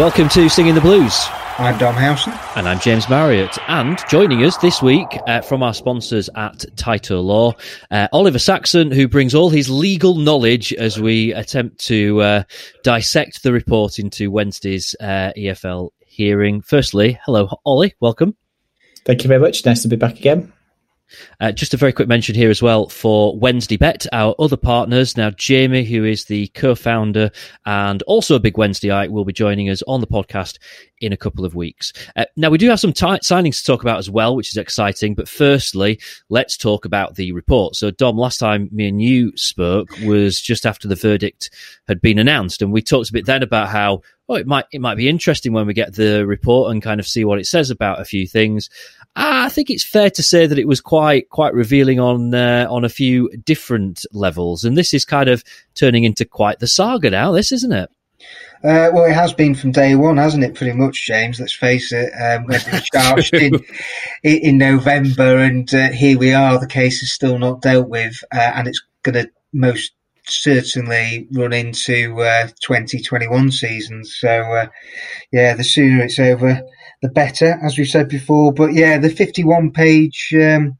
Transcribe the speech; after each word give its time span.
welcome 0.00 0.30
to 0.30 0.48
Singing 0.48 0.74
the 0.74 0.80
Blues. 0.80 1.26
I'm 1.58 1.76
Dom 1.76 1.94
Howson. 1.94 2.32
And 2.56 2.66
I'm 2.66 2.80
James 2.80 3.06
Marriott. 3.10 3.58
And 3.68 3.98
joining 4.08 4.42
us 4.46 4.56
this 4.56 4.80
week 4.80 5.06
uh, 5.26 5.42
from 5.42 5.62
our 5.62 5.74
sponsors 5.74 6.30
at 6.36 6.64
Title 6.74 7.22
Law, 7.22 7.52
uh, 7.90 8.08
Oliver 8.10 8.38
Saxon, 8.38 8.90
who 8.90 9.06
brings 9.06 9.34
all 9.34 9.50
his 9.50 9.68
legal 9.68 10.14
knowledge 10.14 10.72
as 10.72 10.98
we 10.98 11.34
attempt 11.34 11.84
to 11.84 12.22
uh, 12.22 12.42
dissect 12.82 13.42
the 13.42 13.52
report 13.52 13.98
into 13.98 14.30
Wednesday's 14.30 14.96
uh, 15.00 15.32
EFL 15.36 15.90
hearing. 16.06 16.62
Firstly, 16.62 17.20
hello, 17.26 17.50
Ollie. 17.66 17.94
Welcome. 18.00 18.34
Thank 19.04 19.22
you 19.22 19.28
very 19.28 19.40
much. 19.40 19.66
Nice 19.66 19.82
to 19.82 19.88
be 19.88 19.96
back 19.96 20.18
again. 20.18 20.50
Uh, 21.40 21.52
just 21.52 21.74
a 21.74 21.76
very 21.76 21.92
quick 21.92 22.08
mention 22.08 22.34
here 22.34 22.50
as 22.50 22.62
well 22.62 22.88
for 22.88 23.38
Wednesday 23.38 23.76
Bet, 23.76 24.06
our 24.12 24.34
other 24.38 24.56
partners. 24.56 25.16
Now, 25.16 25.30
Jamie, 25.30 25.84
who 25.84 26.04
is 26.04 26.24
the 26.24 26.48
co 26.48 26.74
founder 26.74 27.30
and 27.66 28.02
also 28.02 28.34
a 28.34 28.40
big 28.40 28.54
Wednesdayite, 28.54 29.10
will 29.10 29.24
be 29.24 29.32
joining 29.32 29.70
us 29.70 29.82
on 29.86 30.00
the 30.00 30.06
podcast 30.06 30.58
in 31.00 31.12
a 31.12 31.16
couple 31.16 31.44
of 31.44 31.54
weeks. 31.54 31.92
Uh, 32.16 32.24
now, 32.36 32.50
we 32.50 32.58
do 32.58 32.68
have 32.68 32.80
some 32.80 32.92
t- 32.92 33.06
signings 33.06 33.58
to 33.58 33.64
talk 33.64 33.82
about 33.82 33.98
as 33.98 34.10
well, 34.10 34.36
which 34.36 34.50
is 34.50 34.56
exciting. 34.56 35.14
But 35.14 35.28
firstly, 35.28 36.00
let's 36.28 36.56
talk 36.56 36.84
about 36.84 37.14
the 37.14 37.32
report. 37.32 37.76
So, 37.76 37.90
Dom, 37.90 38.16
last 38.16 38.38
time 38.38 38.68
me 38.72 38.88
and 38.88 39.02
you 39.02 39.32
spoke 39.36 39.88
was 40.04 40.40
just 40.40 40.66
after 40.66 40.88
the 40.88 40.94
verdict 40.94 41.50
had 41.88 42.00
been 42.00 42.18
announced. 42.18 42.62
And 42.62 42.72
we 42.72 42.82
talked 42.82 43.10
a 43.10 43.12
bit 43.12 43.26
then 43.26 43.42
about 43.42 43.68
how, 43.68 44.02
oh, 44.28 44.34
it 44.34 44.46
might, 44.46 44.66
it 44.72 44.80
might 44.80 44.96
be 44.96 45.08
interesting 45.08 45.52
when 45.52 45.66
we 45.66 45.74
get 45.74 45.94
the 45.94 46.26
report 46.26 46.70
and 46.70 46.82
kind 46.82 47.00
of 47.00 47.06
see 47.06 47.24
what 47.24 47.38
it 47.38 47.46
says 47.46 47.70
about 47.70 48.00
a 48.00 48.04
few 48.04 48.26
things. 48.26 48.68
I 49.16 49.48
think 49.48 49.70
it's 49.70 49.84
fair 49.84 50.10
to 50.10 50.22
say 50.22 50.46
that 50.46 50.58
it 50.58 50.68
was 50.68 50.80
quite 50.80 51.28
quite 51.30 51.52
revealing 51.52 51.98
on 51.98 52.32
uh, 52.32 52.66
on 52.70 52.84
a 52.84 52.88
few 52.88 53.28
different 53.44 54.06
levels, 54.12 54.64
and 54.64 54.78
this 54.78 54.94
is 54.94 55.04
kind 55.04 55.28
of 55.28 55.42
turning 55.74 56.04
into 56.04 56.24
quite 56.24 56.60
the 56.60 56.68
saga 56.68 57.10
now. 57.10 57.32
This 57.32 57.50
isn't 57.50 57.72
it? 57.72 57.90
Uh, 58.62 58.90
well, 58.92 59.04
it 59.04 59.14
has 59.14 59.32
been 59.32 59.54
from 59.54 59.72
day 59.72 59.94
one, 59.94 60.18
hasn't 60.18 60.44
it? 60.44 60.54
Pretty 60.54 60.76
much, 60.76 61.06
James. 61.06 61.40
Let's 61.40 61.54
face 61.54 61.92
it. 61.92 62.12
Um, 62.12 62.44
we 62.46 62.58
charged 62.92 63.34
in, 63.34 63.54
in 64.22 64.58
November, 64.58 65.38
and 65.38 65.72
uh, 65.74 65.90
here 65.90 66.18
we 66.18 66.34
are. 66.34 66.58
The 66.58 66.66
case 66.66 67.02
is 67.02 67.12
still 67.12 67.38
not 67.38 67.62
dealt 67.62 67.88
with, 67.88 68.22
uh, 68.34 68.52
and 68.54 68.68
it's 68.68 68.82
going 69.02 69.14
to 69.14 69.30
most 69.54 69.92
certainly 70.26 71.26
run 71.32 71.54
into 71.54 72.14
2021 72.60 73.46
uh, 73.46 73.50
season. 73.50 74.04
So, 74.04 74.28
uh, 74.28 74.66
yeah, 75.32 75.54
the 75.54 75.64
sooner 75.64 76.04
it's 76.04 76.18
over, 76.18 76.62
the 77.02 77.08
better, 77.08 77.58
as 77.62 77.78
we 77.78 77.86
said 77.86 78.08
before. 78.08 78.52
But 78.52 78.74
yeah, 78.74 78.98
the 78.98 79.10
51 79.10 79.72
page 79.72 80.34
um, 80.34 80.76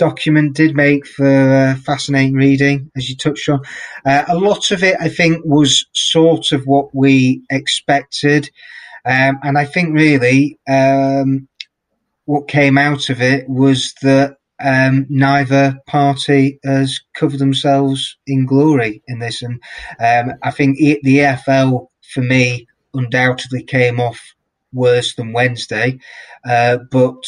document 0.00 0.56
did 0.56 0.74
make 0.74 1.06
for 1.06 1.26
uh, 1.26 1.74
fascinating 1.76 2.34
reading, 2.34 2.90
as 2.96 3.08
you 3.08 3.16
touched 3.16 3.48
on. 3.50 3.60
Uh, 4.04 4.24
a 4.28 4.36
lot 4.36 4.70
of 4.70 4.82
it, 4.82 4.96
I 4.98 5.10
think, 5.10 5.44
was 5.44 5.84
sort 5.94 6.52
of 6.52 6.64
what 6.64 6.94
we 6.94 7.42
expected. 7.50 8.50
Um, 9.04 9.38
and 9.42 9.58
I 9.58 9.66
think 9.66 9.94
really 9.94 10.58
um, 10.68 11.48
what 12.24 12.48
came 12.48 12.78
out 12.78 13.10
of 13.10 13.20
it 13.20 13.46
was 13.48 13.92
that 14.00 14.38
um, 14.58 15.06
neither 15.10 15.78
party 15.86 16.58
has 16.64 17.00
covered 17.14 17.38
themselves 17.38 18.16
in 18.26 18.46
glory 18.46 19.02
in 19.06 19.18
this. 19.18 19.42
And 19.42 19.60
um, 20.00 20.38
I 20.42 20.50
think 20.50 20.78
the 20.78 20.98
EFL, 21.04 21.88
for 22.12 22.22
me, 22.22 22.66
undoubtedly 22.94 23.64
came 23.64 24.00
off 24.00 24.18
worse 24.72 25.14
than 25.14 25.34
Wednesday. 25.34 25.98
Uh, 26.42 26.78
but 26.90 27.22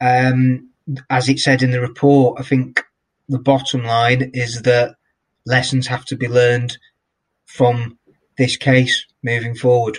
um, 0.00 0.70
as 1.10 1.28
it 1.28 1.38
said 1.38 1.62
in 1.62 1.70
the 1.70 1.80
report, 1.80 2.40
I 2.40 2.42
think 2.42 2.84
the 3.28 3.38
bottom 3.38 3.84
line 3.84 4.30
is 4.34 4.62
that 4.62 4.96
lessons 5.44 5.86
have 5.86 6.04
to 6.06 6.16
be 6.16 6.28
learned 6.28 6.78
from 7.44 7.98
this 8.38 8.56
case 8.56 9.06
moving 9.22 9.54
forward. 9.54 9.98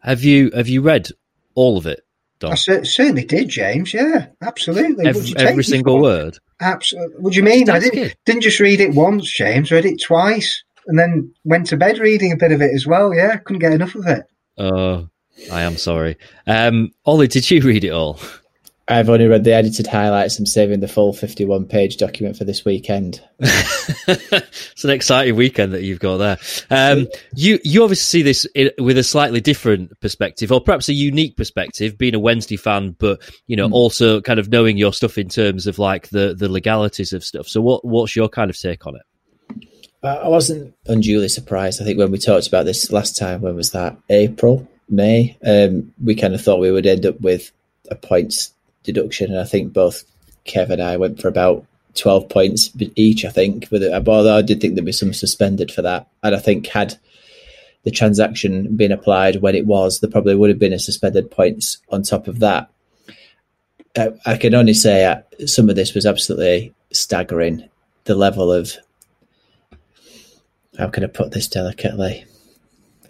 Have 0.00 0.22
you 0.22 0.50
have 0.54 0.68
you 0.68 0.82
read 0.82 1.08
all 1.54 1.78
of 1.78 1.86
it? 1.86 2.04
Dom? 2.38 2.52
I 2.52 2.54
certainly 2.56 3.24
did, 3.24 3.48
James. 3.48 3.94
Yeah, 3.94 4.26
absolutely. 4.42 5.06
Every, 5.06 5.36
every 5.36 5.64
single 5.64 6.00
word. 6.00 6.38
Absolutely. 6.60 7.16
What 7.20 7.32
do 7.32 7.36
you 7.36 7.44
mean? 7.44 7.70
I 7.70 7.78
didn't, 7.78 8.16
didn't 8.26 8.42
just 8.42 8.58
read 8.58 8.80
it 8.80 8.94
once, 8.94 9.30
James. 9.32 9.70
Read 9.70 9.84
it 9.84 10.02
twice, 10.02 10.64
and 10.86 10.98
then 10.98 11.32
went 11.44 11.68
to 11.68 11.76
bed 11.76 11.98
reading 11.98 12.32
a 12.32 12.36
bit 12.36 12.50
of 12.52 12.60
it 12.60 12.74
as 12.74 12.86
well. 12.86 13.14
Yeah, 13.14 13.36
couldn't 13.36 13.60
get 13.60 13.72
enough 13.72 13.94
of 13.94 14.06
it. 14.08 14.24
Oh, 14.58 15.08
I 15.52 15.62
am 15.62 15.76
sorry. 15.76 16.18
Um, 16.46 16.90
Ollie, 17.04 17.28
did 17.28 17.48
you 17.50 17.62
read 17.62 17.84
it 17.84 17.90
all? 17.90 18.18
I've 18.88 19.08
only 19.08 19.26
read 19.26 19.44
the 19.44 19.52
edited 19.52 19.86
highlights. 19.86 20.38
I'm 20.38 20.46
saving 20.46 20.80
the 20.80 20.88
full 20.88 21.12
51 21.12 21.66
page 21.66 21.98
document 21.98 22.36
for 22.36 22.44
this 22.44 22.64
weekend. 22.64 23.22
it's 23.38 24.84
an 24.84 24.90
exciting 24.90 25.36
weekend 25.36 25.72
that 25.72 25.82
you've 25.82 26.00
got 26.00 26.16
there. 26.16 26.38
Um, 26.68 27.06
you 27.34 27.60
you 27.62 27.84
obviously 27.84 28.04
see 28.04 28.22
this 28.22 28.46
with 28.78 28.98
a 28.98 29.04
slightly 29.04 29.40
different 29.40 29.98
perspective, 30.00 30.50
or 30.50 30.60
perhaps 30.60 30.88
a 30.88 30.94
unique 30.94 31.36
perspective, 31.36 31.96
being 31.96 32.16
a 32.16 32.18
Wednesday 32.18 32.56
fan, 32.56 32.96
but 32.98 33.20
you 33.46 33.56
know 33.56 33.68
mm. 33.68 33.72
also 33.72 34.20
kind 34.20 34.40
of 34.40 34.48
knowing 34.50 34.76
your 34.76 34.92
stuff 34.92 35.16
in 35.16 35.28
terms 35.28 35.68
of 35.68 35.78
like 35.78 36.08
the 36.08 36.34
the 36.34 36.48
legalities 36.48 37.12
of 37.12 37.24
stuff. 37.24 37.46
So 37.46 37.60
what 37.60 37.84
what's 37.84 38.16
your 38.16 38.28
kind 38.28 38.50
of 38.50 38.58
take 38.58 38.86
on 38.86 38.96
it? 38.96 39.02
I 40.02 40.26
wasn't 40.26 40.74
unduly 40.86 41.28
surprised. 41.28 41.80
I 41.80 41.84
think 41.84 41.98
when 41.98 42.10
we 42.10 42.18
talked 42.18 42.48
about 42.48 42.64
this 42.64 42.90
last 42.90 43.16
time, 43.16 43.42
when 43.42 43.54
was 43.54 43.70
that? 43.70 43.96
April, 44.10 44.68
May. 44.88 45.36
Um, 45.46 45.94
we 46.02 46.16
kind 46.16 46.34
of 46.34 46.42
thought 46.42 46.58
we 46.58 46.72
would 46.72 46.86
end 46.86 47.06
up 47.06 47.20
with 47.20 47.52
a 47.88 47.94
points 47.94 48.51
deduction, 48.82 49.30
and 49.30 49.40
I 49.40 49.44
think 49.44 49.72
both 49.72 50.04
Kev 50.46 50.70
and 50.70 50.82
I 50.82 50.96
went 50.96 51.20
for 51.20 51.28
about 51.28 51.64
twelve 51.94 52.28
points 52.28 52.70
each. 52.96 53.24
I 53.24 53.30
think, 53.30 53.68
with 53.70 53.82
it, 53.82 53.92
although 53.92 54.38
I 54.38 54.42
did 54.42 54.60
think 54.60 54.74
there'd 54.74 54.84
be 54.84 54.92
some 54.92 55.12
suspended 55.12 55.70
for 55.70 55.82
that, 55.82 56.08
and 56.22 56.34
I 56.34 56.38
think 56.38 56.66
had 56.66 56.98
the 57.84 57.90
transaction 57.90 58.76
been 58.76 58.92
applied 58.92 59.42
when 59.42 59.54
it 59.54 59.66
was, 59.66 59.98
there 59.98 60.10
probably 60.10 60.36
would 60.36 60.50
have 60.50 60.58
been 60.58 60.72
a 60.72 60.78
suspended 60.78 61.30
points 61.30 61.78
on 61.88 62.02
top 62.02 62.28
of 62.28 62.38
that. 62.38 62.70
I, 63.96 64.12
I 64.24 64.36
can 64.36 64.54
only 64.54 64.74
say 64.74 65.04
uh, 65.04 65.22
some 65.46 65.68
of 65.68 65.76
this 65.76 65.92
was 65.92 66.06
absolutely 66.06 66.72
staggering. 66.92 67.68
The 68.04 68.14
level 68.14 68.52
of 68.52 68.72
how 70.78 70.88
can 70.88 71.04
I 71.04 71.08
put 71.08 71.32
this 71.32 71.48
delicately? 71.48 72.24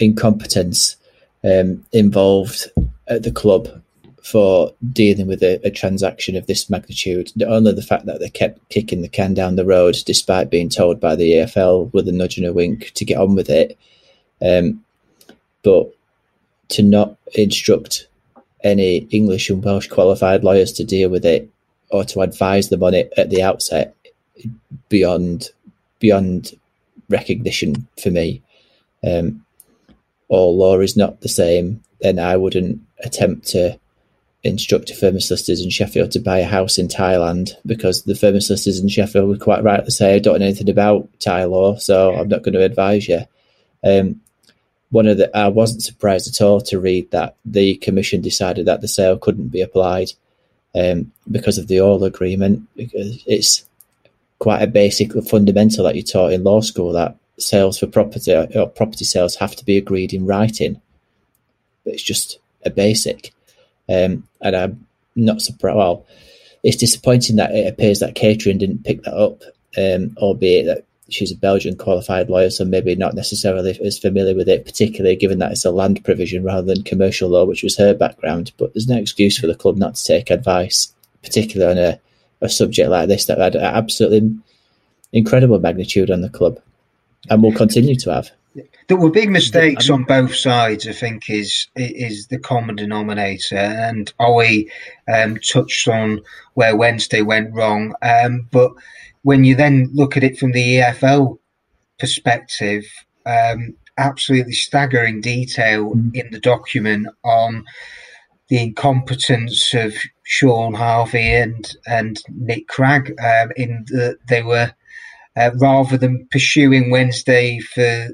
Incompetence 0.01 0.97
um, 1.45 1.85
involved 1.93 2.71
at 3.07 3.23
the 3.23 3.31
club 3.31 3.83
for 4.23 4.73
dealing 4.93 5.27
with 5.27 5.43
a, 5.43 5.61
a, 5.67 5.71
transaction 5.71 6.37
of 6.37 6.47
this 6.47 6.71
magnitude. 6.71 7.33
Not 7.35 7.49
only 7.49 7.73
the 7.73 7.83
fact 7.83 8.07
that 8.07 8.21
they 8.21 8.31
kept 8.31 8.69
kicking 8.69 9.03
the 9.03 9.09
can 9.09 9.35
down 9.35 9.57
the 9.57 9.65
road 9.65 9.97
despite 10.07 10.49
being 10.49 10.69
told 10.69 11.01
by 11.01 11.17
the 11.17 11.33
EFL 11.33 11.93
with 11.93 12.07
a 12.07 12.13
nudge 12.13 12.39
and 12.39 12.47
a 12.47 12.53
wink 12.53 12.93
to 12.95 13.05
get 13.05 13.19
on 13.19 13.35
with 13.35 13.51
it, 13.51 13.77
um, 14.41 14.85
but 15.65 15.93
to 16.69 16.83
not 16.83 17.17
instruct 17.35 18.07
any 18.63 18.99
English 19.11 19.51
and 19.51 19.63
Welsh 19.63 19.89
qualified 19.89 20.45
lawyers 20.45 20.73
to 20.73 20.85
deal 20.85 21.11
with 21.11 21.25
it 21.25 21.51
or 21.91 22.05
to 22.05 22.21
advise 22.21 22.69
them 22.69 22.83
on 22.85 22.95
it 22.95 23.13
at 23.17 23.29
the 23.29 23.43
outset 23.43 23.97
beyond 24.89 25.51
beyond 25.99 26.53
recognition 27.09 27.89
for 28.01 28.11
me. 28.11 28.41
Um, 29.05 29.45
all 30.29 30.57
law 30.57 30.79
is 30.79 30.97
not 30.97 31.21
the 31.21 31.29
same, 31.29 31.83
then 32.01 32.19
I 32.21 32.37
wouldn't 32.37 32.81
attempt 33.05 33.49
to 33.49 33.79
instruct 34.45 34.91
a 34.91 34.95
firm 34.95 35.15
of 35.17 35.23
solicitors 35.23 35.61
in 35.61 35.71
Sheffield 35.71 36.11
to 36.13 36.21
buy 36.21 36.39
a 36.39 36.45
house 36.45 36.77
in 36.79 36.89
Thailand 36.89 37.53
because 37.65 38.03
the 38.03 38.15
firm 38.15 38.35
of 38.35 38.43
solicitors 38.43 38.81
in 38.81 38.89
Sheffield 38.89 39.29
would 39.29 39.41
quite 39.41 39.63
rightly 39.63 39.91
say, 39.91 40.15
I 40.15 40.19
don't 40.19 40.41
know 40.41 40.47
anything 40.47 40.69
about 40.69 41.09
Thai 41.21 41.45
law, 41.45 41.77
so 41.77 42.15
I'm 42.15 42.29
not 42.29 42.43
going 42.43 42.55
to 42.55 42.65
advise 42.65 43.07
you. 43.09 43.21
Um, 43.85 44.21
one 44.91 45.07
of 45.07 45.17
the, 45.17 45.35
I 45.37 45.49
wasn't 45.49 45.83
surprised 45.83 46.29
at 46.29 46.45
all 46.45 46.61
to 46.63 46.81
read 46.81 47.11
that 47.13 47.37
the 47.45 47.77
commission 47.77 48.21
decided 48.21 48.67
that 48.67 48.81
the 48.81 48.89
sale 48.89 49.17
couldn't 49.17 49.49
be 49.49 49.63
applied 49.63 50.09
um, 50.75 51.13
because 51.31 51.57
of 51.57 51.69
the 51.69 51.81
all 51.81 52.03
agreement. 52.05 52.69
Because 52.77 53.23
it's 53.27 53.65
quite 54.39 54.61
a 54.61 54.67
basic 54.67 55.13
fundamental 55.25 55.85
that 55.85 55.95
you 55.95 56.03
taught 56.03 56.33
in 56.33 56.45
law 56.45 56.61
school 56.61 56.93
that 56.93 57.17
sales 57.39 57.79
for 57.79 57.87
property 57.87 58.35
or 58.35 58.69
property 58.69 59.05
sales 59.05 59.37
have 59.37 59.57
to 59.57 59.65
be 59.65 59.79
agreed 59.79 60.13
in 60.13 60.27
writing. 60.27 60.81
But 61.85 61.95
it's 61.95 62.03
just 62.03 62.39
a 62.65 62.71
basic. 62.71 63.33
Um, 63.93 64.27
and 64.41 64.57
I'm 64.57 64.87
not 65.17 65.43
surprised. 65.43 65.77
Well, 65.77 66.07
it's 66.63 66.77
disappointing 66.77 67.37
that 67.37 67.55
it 67.55 67.67
appears 67.67 68.01
that 68.01 68.15
Katrien 68.15 68.59
didn't 68.59 68.85
pick 68.85 69.03
that 69.03 69.15
up, 69.15 69.43
um, 69.77 70.15
albeit 70.19 70.67
that 70.67 70.85
she's 71.09 71.33
a 71.33 71.37
Belgian 71.37 71.77
qualified 71.77 72.31
lawyer, 72.31 72.51
so 72.51 72.65
maybe 72.65 72.95
not 72.95 73.15
necessarily 73.15 73.79
as 73.85 73.99
familiar 73.99 74.35
with 74.35 74.49
it, 74.49 74.65
particularly 74.65 75.17
given 75.17 75.39
that 75.41 75.53
it's 75.53 75.65
a 75.65 75.71
land 75.71 76.05
provision 76.05 76.45
rather 76.45 76.63
than 76.63 76.85
commercial 76.85 77.29
law, 77.29 77.45
which 77.45 77.63
was 77.63 77.77
her 77.77 77.95
background. 77.95 78.53
But 78.57 78.73
there's 78.73 78.89
no 78.89 78.97
excuse 78.97 79.39
for 79.39 79.49
the 79.49 79.55
club 79.55 79.77
not 79.77 79.97
to 79.97 80.05
take 80.05 80.31
advice, 80.31 80.93
particularly 81.23 81.81
on 81.81 81.85
a 81.85 82.01
a 82.43 82.49
subject 82.49 82.91
like 82.91 83.09
this 83.09 83.27
that 83.27 83.39
had 83.39 83.57
absolutely 83.57 84.37
incredible 85.13 85.61
magnitude 85.61 86.11
on 86.11 86.21
the 86.21 86.29
club 86.29 86.59
and 87.31 87.43
will 87.43 87.53
continue 87.53 87.95
to 87.95 88.13
have. 88.13 88.31
There 88.93 89.01
were 89.01 89.09
big 89.09 89.31
mistakes 89.31 89.89
on 89.89 90.03
both 90.03 90.35
sides. 90.35 90.87
I 90.87 90.93
think 90.93 91.31
is 91.31 91.67
is 91.77 92.27
the 92.27 92.39
common 92.39 92.77
denominator, 92.77 93.57
and 93.57 94.13
Ollie 94.19 94.71
um, 95.11 95.39
touched 95.39 95.89
on 95.89 96.21
where 96.53 96.77
Wednesday 96.77 97.23
went 97.23 97.55
wrong. 97.55 97.95
Um, 98.03 98.49
but 98.51 98.73
when 99.23 99.45
you 99.45 99.55
then 99.55 99.89
look 99.95 100.19
at 100.19 100.23
it 100.23 100.37
from 100.37 100.53
the 100.53 100.75
EFL 100.75 101.39
perspective, 101.99 102.85
um, 103.25 103.75
absolutely 103.97 104.53
staggering 104.53 105.23
detail 105.23 105.95
mm. 105.95 106.15
in 106.15 106.31
the 106.31 106.39
document 106.39 107.07
on 107.25 107.65
the 108.51 108.63
incompetence 108.63 109.73
of 109.73 109.95
Shaun 110.23 110.75
Harvey 110.75 111.33
and 111.33 111.75
and 111.87 112.23
Nick 112.29 112.69
Craig. 112.69 113.19
Um, 113.19 113.53
in 113.57 113.87
that 113.89 114.19
they 114.29 114.43
were 114.43 114.75
uh, 115.35 115.51
rather 115.55 115.97
than 115.97 116.29
pursuing 116.31 116.91
Wednesday 116.91 117.59
for 117.59 118.11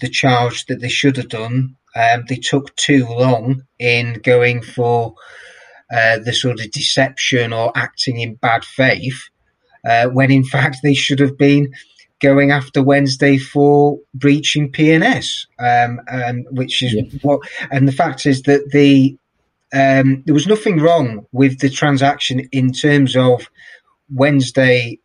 the 0.00 0.08
charge 0.08 0.66
that 0.66 0.80
they 0.80 0.88
should 0.88 1.16
have 1.16 1.28
done, 1.28 1.76
um, 1.94 2.24
they 2.28 2.36
took 2.36 2.74
too 2.76 3.06
long 3.06 3.62
in 3.78 4.20
going 4.22 4.62
for 4.62 5.14
uh, 5.90 6.18
the 6.18 6.32
sort 6.32 6.60
of 6.60 6.70
deception 6.70 7.52
or 7.52 7.72
acting 7.74 8.20
in 8.20 8.34
bad 8.34 8.64
faith, 8.64 9.28
uh, 9.88 10.06
when 10.06 10.30
in 10.30 10.44
fact 10.44 10.78
they 10.82 10.94
should 10.94 11.20
have 11.20 11.38
been 11.38 11.72
going 12.20 12.50
after 12.50 12.82
Wednesday 12.82 13.38
for 13.38 13.98
breaching 14.14 14.70
P&S, 14.72 15.46
um, 15.58 16.00
and 16.08 16.46
which 16.50 16.82
is 16.82 16.94
yeah. 16.94 17.02
what. 17.22 17.40
And 17.70 17.86
the 17.86 17.92
fact 17.92 18.26
is 18.26 18.42
that 18.42 18.70
the 18.70 19.16
um, 19.72 20.22
there 20.26 20.34
was 20.34 20.46
nothing 20.46 20.80
wrong 20.80 21.26
with 21.32 21.58
the 21.60 21.68
transaction 21.68 22.48
in 22.52 22.72
terms 22.72 23.16
of 23.16 23.48
Wednesday 24.12 24.98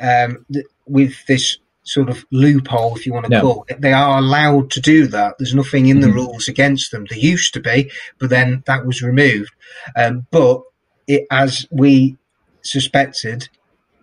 um, 0.00 0.44
th- 0.52 0.66
with 0.86 1.14
this 1.26 1.58
sort 1.90 2.08
of 2.08 2.24
loophole, 2.30 2.94
if 2.94 3.04
you 3.04 3.12
want 3.12 3.24
to 3.26 3.30
no. 3.30 3.40
call 3.40 3.64
it. 3.68 3.80
They 3.80 3.92
are 3.92 4.18
allowed 4.18 4.70
to 4.72 4.80
do 4.80 5.08
that. 5.08 5.34
There's 5.38 5.54
nothing 5.54 5.86
in 5.86 5.98
mm-hmm. 5.98 6.06
the 6.06 6.14
rules 6.14 6.46
against 6.46 6.92
them. 6.92 7.04
There 7.08 7.18
used 7.18 7.52
to 7.54 7.60
be, 7.60 7.90
but 8.20 8.30
then 8.30 8.62
that 8.66 8.86
was 8.86 9.02
removed. 9.02 9.50
Um, 9.96 10.26
but 10.30 10.62
it, 11.08 11.26
as 11.32 11.66
we 11.72 12.16
suspected, 12.62 13.48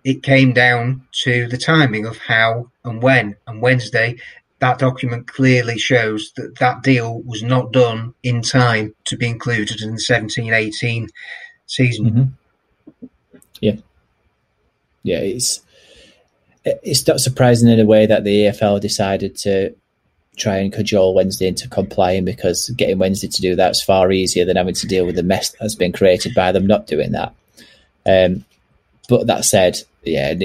it 0.03 0.21
came 0.21 0.51
down 0.51 1.07
to 1.23 1.47
the 1.47 1.57
timing 1.57 2.05
of 2.05 2.17
how 2.17 2.69
and 2.83 3.01
when. 3.01 3.37
And 3.47 3.61
Wednesday, 3.61 4.17
that 4.59 4.79
document 4.79 5.27
clearly 5.27 5.77
shows 5.77 6.33
that 6.35 6.59
that 6.59 6.83
deal 6.83 7.21
was 7.21 7.41
not 7.41 7.71
done 7.71 8.15
in 8.21 8.41
time 8.41 8.95
to 9.05 9.15
be 9.15 9.27
included 9.27 9.81
in 9.81 9.93
the 9.93 9.99
17 9.99 10.53
18 10.53 11.07
season. 11.67 12.05
Mm-hmm. 12.05 13.05
Yeah. 13.61 13.75
Yeah, 15.03 15.19
it's 15.19 15.61
it's 16.83 17.07
not 17.07 17.19
surprising 17.19 17.69
in 17.69 17.79
a 17.79 17.85
way 17.85 18.05
that 18.05 18.23
the 18.23 18.45
EFL 18.45 18.81
decided 18.81 19.35
to 19.37 19.75
try 20.37 20.57
and 20.57 20.71
cajole 20.71 21.15
Wednesday 21.15 21.47
into 21.47 21.67
complying 21.67 22.23
because 22.23 22.69
getting 22.71 22.99
Wednesday 22.99 23.27
to 23.27 23.41
do 23.41 23.55
that 23.55 23.71
is 23.71 23.81
far 23.81 24.11
easier 24.11 24.45
than 24.45 24.55
having 24.55 24.75
to 24.75 24.87
deal 24.87 25.05
with 25.05 25.15
the 25.15 25.23
mess 25.23 25.49
that's 25.59 25.75
been 25.75 25.91
created 25.91 26.33
by 26.35 26.51
them 26.51 26.67
not 26.67 26.87
doing 26.87 27.11
that. 27.11 27.33
Um, 28.05 28.45
but 29.09 29.27
that 29.27 29.45
said, 29.45 29.79
yeah, 30.03 30.35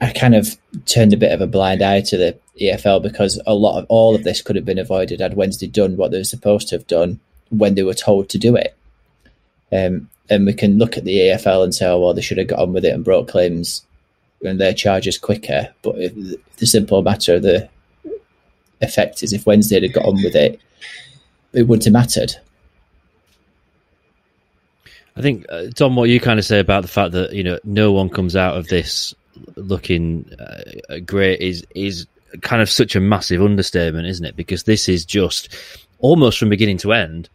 I 0.00 0.12
kind 0.12 0.34
of 0.34 0.56
turned 0.86 1.12
a 1.12 1.18
bit 1.18 1.32
of 1.32 1.40
a 1.40 1.46
blind 1.46 1.82
eye 1.82 2.02
to 2.02 2.16
the 2.16 2.38
EFL 2.60 3.02
because 3.02 3.40
a 3.46 3.54
lot 3.54 3.78
of 3.78 3.86
all 3.88 4.14
of 4.14 4.24
this 4.24 4.42
could 4.42 4.56
have 4.56 4.64
been 4.64 4.78
avoided 4.78 5.20
had 5.20 5.34
Wednesday 5.34 5.66
done 5.66 5.96
what 5.96 6.10
they 6.10 6.18
were 6.18 6.24
supposed 6.24 6.68
to 6.68 6.76
have 6.76 6.86
done 6.86 7.18
when 7.48 7.74
they 7.74 7.82
were 7.82 7.94
told 7.94 8.28
to 8.28 8.38
do 8.38 8.54
it. 8.56 8.76
Um, 9.72 10.08
and 10.28 10.46
we 10.46 10.52
can 10.52 10.78
look 10.78 10.96
at 10.96 11.04
the 11.04 11.16
EFL 11.16 11.64
and 11.64 11.74
say, 11.74 11.86
oh, 11.86 11.98
well, 11.98 12.14
they 12.14 12.20
should 12.20 12.38
have 12.38 12.46
got 12.46 12.60
on 12.60 12.72
with 12.72 12.84
it 12.84 12.94
and 12.94 13.04
brought 13.04 13.28
claims 13.28 13.84
and 14.42 14.60
their 14.60 14.74
charges 14.74 15.18
quicker. 15.18 15.68
But 15.82 15.96
the 15.96 16.66
simple 16.66 17.02
matter 17.02 17.36
of 17.36 17.42
the 17.42 17.68
effect 18.80 19.22
is 19.22 19.32
if 19.32 19.46
Wednesday 19.46 19.80
had 19.80 19.92
got 19.92 20.06
on 20.06 20.14
with 20.22 20.34
it, 20.34 20.60
it 21.52 21.64
wouldn't 21.64 21.84
have 21.84 21.92
mattered. 21.92 22.34
I 25.16 25.22
think 25.22 25.44
uh, 25.48 25.66
Tom, 25.74 25.96
what 25.96 26.08
you 26.08 26.20
kind 26.20 26.38
of 26.38 26.44
say 26.44 26.60
about 26.60 26.82
the 26.82 26.88
fact 26.88 27.12
that 27.12 27.32
you 27.32 27.42
know 27.42 27.58
no 27.64 27.92
one 27.92 28.08
comes 28.08 28.36
out 28.36 28.56
of 28.56 28.68
this 28.68 29.14
looking 29.56 30.30
uh, 30.38 30.98
great 31.04 31.40
is 31.40 31.66
is 31.74 32.06
kind 32.42 32.62
of 32.62 32.70
such 32.70 32.94
a 32.94 33.00
massive 33.00 33.42
understatement, 33.42 34.06
isn't 34.06 34.24
it? 34.24 34.36
Because 34.36 34.64
this 34.64 34.88
is 34.88 35.04
just 35.04 35.54
almost 35.98 36.38
from 36.38 36.48
beginning 36.48 36.78
to 36.78 36.92
end 36.92 37.28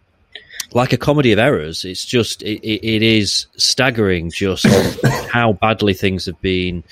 like 0.73 0.93
a 0.93 0.97
comedy 0.97 1.31
of 1.31 1.39
errors. 1.39 1.85
It's 1.85 2.05
just 2.05 2.41
it, 2.43 2.65
it 2.67 3.01
is 3.01 3.47
staggering 3.57 4.31
just 4.31 4.65
how 5.31 5.53
badly 5.53 5.93
things 5.93 6.25
have 6.25 6.39
been 6.41 6.83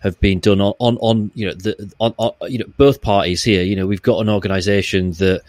have 0.00 0.18
been 0.20 0.40
done 0.40 0.60
on 0.60 0.74
on, 0.78 0.96
on 0.98 1.30
you 1.34 1.46
know 1.46 1.54
the 1.54 1.92
on, 1.98 2.14
on 2.18 2.32
you 2.50 2.58
know 2.58 2.66
both 2.76 3.02
parties 3.02 3.42
here. 3.42 3.62
You 3.62 3.76
know 3.76 3.86
we've 3.86 4.02
got 4.02 4.20
an 4.20 4.28
organisation 4.28 5.12
that 5.12 5.42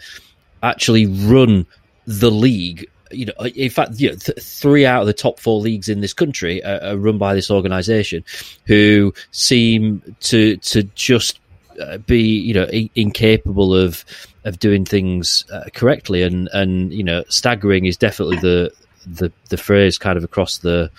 actually 0.62 1.06
run 1.06 1.66
the 2.06 2.30
league 2.30 2.88
you 3.14 3.26
know, 3.26 3.32
in 3.44 3.70
fact, 3.70 3.92
you 4.00 4.10
know, 4.10 4.16
th- 4.16 4.38
three 4.38 4.84
out 4.84 5.00
of 5.00 5.06
the 5.06 5.12
top 5.12 5.38
four 5.38 5.60
leagues 5.60 5.88
in 5.88 6.00
this 6.00 6.12
country 6.12 6.64
are, 6.64 6.82
are 6.82 6.96
run 6.96 7.18
by 7.18 7.34
this 7.34 7.50
organisation, 7.50 8.24
who 8.66 9.14
seem 9.30 10.02
to 10.20 10.56
to 10.58 10.82
just 10.94 11.38
uh, 11.80 11.98
be, 11.98 12.22
you 12.22 12.54
know, 12.54 12.66
I- 12.72 12.90
incapable 12.94 13.74
of 13.74 14.04
of 14.44 14.58
doing 14.58 14.84
things 14.84 15.44
uh, 15.52 15.64
correctly, 15.74 16.22
and 16.22 16.48
and 16.52 16.92
you 16.92 17.02
know, 17.02 17.24
staggering 17.28 17.86
is 17.86 17.96
definitely 17.96 18.38
the 18.38 18.72
the 19.06 19.32
the 19.48 19.56
phrase 19.56 19.98
kind 19.98 20.16
of 20.16 20.24
across 20.24 20.58
the 20.58 20.90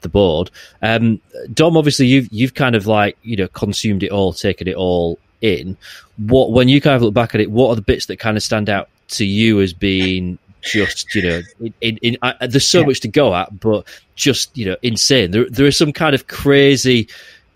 the 0.00 0.08
board. 0.08 0.50
Um, 0.82 1.20
Dom, 1.52 1.76
obviously, 1.76 2.06
you've 2.06 2.28
you've 2.32 2.54
kind 2.54 2.74
of 2.74 2.86
like 2.86 3.16
you 3.22 3.36
know 3.36 3.48
consumed 3.48 4.02
it 4.02 4.10
all, 4.10 4.32
taken 4.32 4.68
it 4.68 4.76
all 4.76 5.18
in. 5.40 5.76
What 6.18 6.52
when 6.52 6.68
you 6.68 6.80
kind 6.80 6.96
of 6.96 7.02
look 7.02 7.14
back 7.14 7.34
at 7.34 7.40
it, 7.40 7.50
what 7.50 7.70
are 7.70 7.76
the 7.76 7.82
bits 7.82 8.06
that 8.06 8.18
kind 8.18 8.36
of 8.36 8.42
stand 8.42 8.68
out 8.68 8.88
to 9.08 9.24
you 9.24 9.60
as 9.60 9.72
being 9.72 10.38
just 10.62 11.14
you 11.14 11.22
know 11.22 11.42
in, 11.80 11.96
in, 11.98 12.16
uh, 12.22 12.34
there's 12.46 12.66
so 12.66 12.80
yeah. 12.80 12.86
much 12.86 13.00
to 13.00 13.08
go 13.08 13.34
at 13.34 13.58
but 13.58 13.84
just 14.14 14.56
you 14.56 14.64
know 14.64 14.76
insane 14.82 15.32
there 15.32 15.44
there 15.50 15.66
are 15.66 15.72
some 15.72 15.92
kind 15.92 16.14
of 16.14 16.28
crazy 16.28 17.08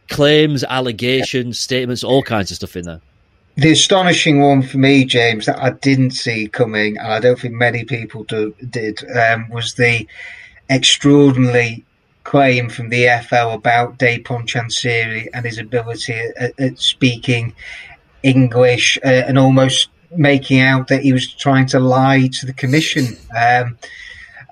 claims 0.09 0.65
allegations 0.65 1.59
statements 1.59 2.03
all 2.03 2.21
kinds 2.21 2.51
of 2.51 2.57
stuff 2.57 2.77
in 2.77 2.85
there 2.85 3.01
the 3.57 3.73
astonishing 3.73 4.41
one 4.41 4.63
for 4.63 4.79
me 4.79 5.05
james 5.05 5.47
that 5.47 5.59
i 5.59 5.71
didn't 5.71 6.13
see 6.13 6.47
coming 6.49 6.97
and 6.99 7.07
i 7.07 7.21
don't 7.21 7.39
think 7.39 7.55
many 7.55 7.85
people 7.85 8.25
do, 8.25 8.55
did 8.71 9.03
um, 9.17 9.49
was 9.49 9.75
the 9.75 10.07
extraordinary 10.69 11.85
claim 12.27 12.69
from 12.69 12.89
the 12.89 13.05
EFL 13.05 13.55
about 13.55 13.99
Dejphon 13.99 14.47
Chansiri 14.47 15.29
and 15.33 15.47
his 15.47 15.59
ability 15.59 16.21
at, 16.37 16.59
at 16.59 16.79
speaking 16.79 17.55
English 18.25 18.99
uh, 19.05 19.23
and 19.29 19.39
almost 19.39 19.91
making 20.11 20.61
out 20.61 20.89
that 20.89 21.03
he 21.03 21.13
was 21.13 21.33
trying 21.33 21.67
to 21.67 21.79
lie 21.79 22.27
to 22.27 22.45
the 22.45 22.53
commission 22.53 23.17
um, 23.39 23.79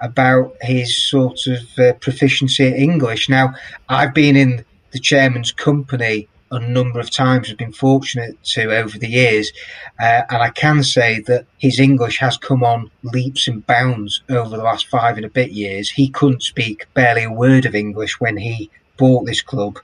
about 0.00 0.54
his 0.60 0.96
sort 0.96 1.46
of 1.48 1.78
uh, 1.78 1.92
proficiency 1.94 2.64
in 2.64 2.74
English. 2.74 3.28
Now, 3.28 3.54
I've 3.88 4.14
been 4.14 4.36
in 4.36 4.64
the 4.92 5.00
chairman's 5.00 5.50
company 5.50 6.28
a 6.54 6.66
number 6.66 7.00
of 7.00 7.10
times, 7.10 7.50
I've 7.50 7.56
been 7.56 7.72
fortunate 7.72 8.42
to 8.44 8.76
over 8.76 8.98
the 8.98 9.08
years, 9.08 9.52
uh, 10.00 10.22
and 10.30 10.42
I 10.42 10.50
can 10.50 10.82
say 10.82 11.20
that 11.26 11.46
his 11.58 11.80
English 11.80 12.18
has 12.18 12.36
come 12.36 12.62
on 12.62 12.90
leaps 13.02 13.48
and 13.48 13.66
bounds 13.66 14.22
over 14.28 14.56
the 14.56 14.62
last 14.62 14.88
five 14.88 15.16
and 15.16 15.26
a 15.26 15.30
bit 15.30 15.50
years. 15.50 15.90
He 15.90 16.08
couldn't 16.08 16.42
speak 16.42 16.86
barely 16.94 17.24
a 17.24 17.32
word 17.32 17.66
of 17.66 17.74
English 17.74 18.20
when 18.20 18.36
he 18.36 18.70
bought 18.96 19.26
this 19.26 19.42
club 19.42 19.78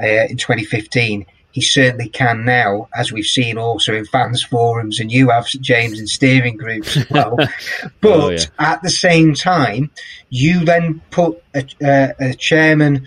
uh, 0.00 0.26
in 0.28 0.36
2015 0.36 1.26
he 1.56 1.62
certainly 1.62 2.10
can 2.10 2.44
now, 2.44 2.86
as 2.94 3.10
we've 3.10 3.24
seen 3.24 3.56
also 3.56 3.94
in 3.94 4.04
fans 4.04 4.44
forums, 4.44 5.00
and 5.00 5.10
you 5.10 5.30
have 5.30 5.46
James 5.46 5.98
in 5.98 6.06
steering 6.06 6.58
groups 6.58 6.98
as 6.98 7.08
well. 7.08 7.34
but 8.02 8.20
oh, 8.20 8.28
yeah. 8.28 8.44
at 8.58 8.82
the 8.82 8.90
same 8.90 9.32
time, 9.32 9.90
you 10.28 10.66
then 10.66 11.00
put 11.10 11.42
a, 11.54 11.64
uh, 11.82 12.12
a 12.20 12.34
chairman 12.34 13.06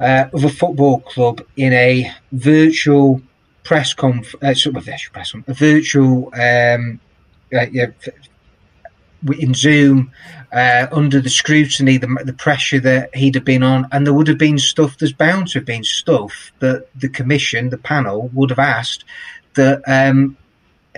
uh, 0.00 0.26
of 0.32 0.44
a 0.44 0.48
football 0.48 1.00
club 1.00 1.42
in 1.56 1.72
a 1.72 2.10
virtual 2.32 3.20
press 3.62 3.94
conf, 3.94 4.34
uh, 4.42 4.54
sort 4.54 4.76
of 4.76 4.84
virtual 4.84 5.12
press, 5.12 5.32
conference, 5.32 5.60
a 5.60 5.64
virtual 5.64 6.32
um, 6.34 7.00
uh, 7.52 7.66
yeah, 7.70 7.86
in 9.38 9.54
Zoom, 9.54 10.12
uh, 10.52 10.86
under 10.92 11.20
the 11.20 11.30
scrutiny, 11.30 11.96
the, 11.96 12.22
the 12.24 12.32
pressure 12.32 12.80
that 12.80 13.14
he'd 13.14 13.34
have 13.34 13.44
been 13.44 13.62
on, 13.62 13.88
and 13.90 14.06
there 14.06 14.14
would 14.14 14.28
have 14.28 14.38
been 14.38 14.58
stuff. 14.58 14.98
There's 14.98 15.12
bound 15.12 15.48
to 15.48 15.58
have 15.58 15.66
been 15.66 15.84
stuff 15.84 16.52
that 16.60 16.88
the 16.94 17.08
commission, 17.08 17.70
the 17.70 17.78
panel, 17.78 18.30
would 18.34 18.50
have 18.50 18.58
asked 18.58 19.04
that. 19.54 19.82
Um, 19.86 20.36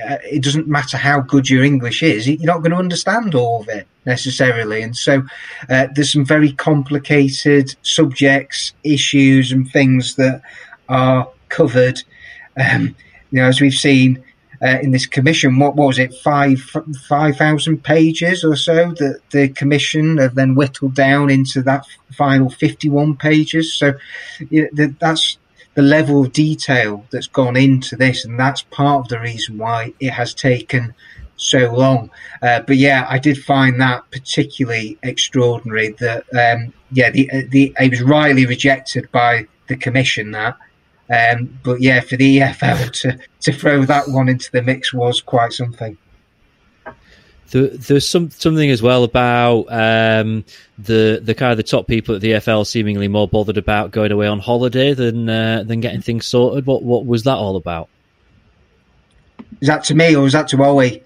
uh, 0.02 0.18
it 0.24 0.42
doesn't 0.42 0.68
matter 0.68 0.96
how 0.96 1.20
good 1.20 1.48
your 1.48 1.64
English 1.64 2.02
is, 2.02 2.28
you're 2.28 2.38
not 2.44 2.58
going 2.58 2.72
to 2.72 2.76
understand 2.76 3.34
all 3.34 3.60
of 3.62 3.68
it 3.68 3.86
necessarily. 4.04 4.82
And 4.82 4.96
so 4.96 5.22
uh, 5.68 5.88
there's 5.94 6.12
some 6.12 6.24
very 6.24 6.52
complicated 6.52 7.74
subjects, 7.82 8.72
issues, 8.84 9.52
and 9.52 9.70
things 9.70 10.16
that 10.16 10.42
are 10.88 11.28
covered. 11.48 12.02
Um, 12.56 12.96
you 13.30 13.40
know, 13.40 13.46
as 13.46 13.60
we've 13.60 13.74
seen 13.74 14.24
uh, 14.62 14.78
in 14.82 14.90
this 14.90 15.06
commission. 15.06 15.58
What, 15.58 15.76
was 15.76 15.98
it, 15.98 16.14
five 16.14 16.60
five 17.08 17.36
thousand 17.36 17.82
pages 17.84 18.44
or 18.44 18.56
so 18.56 18.92
that 18.92 19.20
the 19.30 19.48
commission 19.48 20.18
have 20.18 20.34
then 20.34 20.54
whittled 20.54 20.94
down 20.94 21.30
into 21.30 21.62
that 21.62 21.86
final 22.12 22.50
fifty 22.50 22.88
one 22.88 23.16
pages. 23.16 23.74
So 23.74 23.94
you 24.50 24.68
know, 24.72 24.94
that's 24.98 25.38
the 25.76 25.82
level 25.82 26.24
of 26.24 26.32
detail 26.32 27.06
that's 27.10 27.28
gone 27.28 27.56
into 27.56 27.96
this, 27.96 28.24
and 28.24 28.40
that's 28.40 28.62
part 28.62 29.04
of 29.04 29.08
the 29.08 29.20
reason 29.20 29.58
why 29.58 29.92
it 30.00 30.10
has 30.10 30.34
taken 30.34 30.94
so 31.36 31.70
long. 31.72 32.10
Uh, 32.42 32.60
but 32.60 32.78
yeah, 32.78 33.06
I 33.08 33.18
did 33.18 33.38
find 33.38 33.80
that 33.80 34.10
particularly 34.10 34.98
extraordinary. 35.02 35.90
That 36.00 36.24
um, 36.34 36.72
yeah, 36.90 37.10
the 37.10 37.28
the 37.48 37.74
it 37.78 37.90
was 37.90 38.02
rightly 38.02 38.46
rejected 38.46 39.12
by 39.12 39.46
the 39.68 39.76
commission 39.76 40.30
that 40.32 40.56
Um, 41.10 41.58
but 41.62 41.80
yeah, 41.80 42.00
for 42.00 42.16
the 42.16 42.38
EFL 42.38 42.90
to, 43.02 43.18
to 43.40 43.52
throw 43.52 43.84
that 43.84 44.08
one 44.08 44.28
into 44.28 44.50
the 44.50 44.62
mix 44.62 44.92
was 44.92 45.20
quite 45.20 45.52
something. 45.52 45.96
There, 47.50 47.68
there's 47.68 48.08
some 48.08 48.30
something 48.30 48.70
as 48.70 48.82
well 48.82 49.04
about 49.04 49.66
um, 49.70 50.44
the 50.78 51.20
the 51.22 51.34
kind 51.34 51.52
of 51.52 51.56
the 51.56 51.62
top 51.62 51.86
people 51.86 52.14
at 52.14 52.20
the 52.20 52.32
EFL 52.32 52.66
seemingly 52.66 53.08
more 53.08 53.28
bothered 53.28 53.56
about 53.56 53.92
going 53.92 54.12
away 54.12 54.26
on 54.26 54.40
holiday 54.40 54.94
than 54.94 55.28
uh, 55.28 55.62
than 55.64 55.80
getting 55.80 56.00
things 56.00 56.26
sorted. 56.26 56.66
What 56.66 56.82
what 56.82 57.06
was 57.06 57.22
that 57.24 57.36
all 57.36 57.56
about? 57.56 57.88
Is 59.60 59.68
that 59.68 59.84
to 59.84 59.94
me 59.94 60.16
or 60.16 60.26
is 60.26 60.32
that 60.32 60.48
to 60.48 60.62
Ollie? 60.62 61.02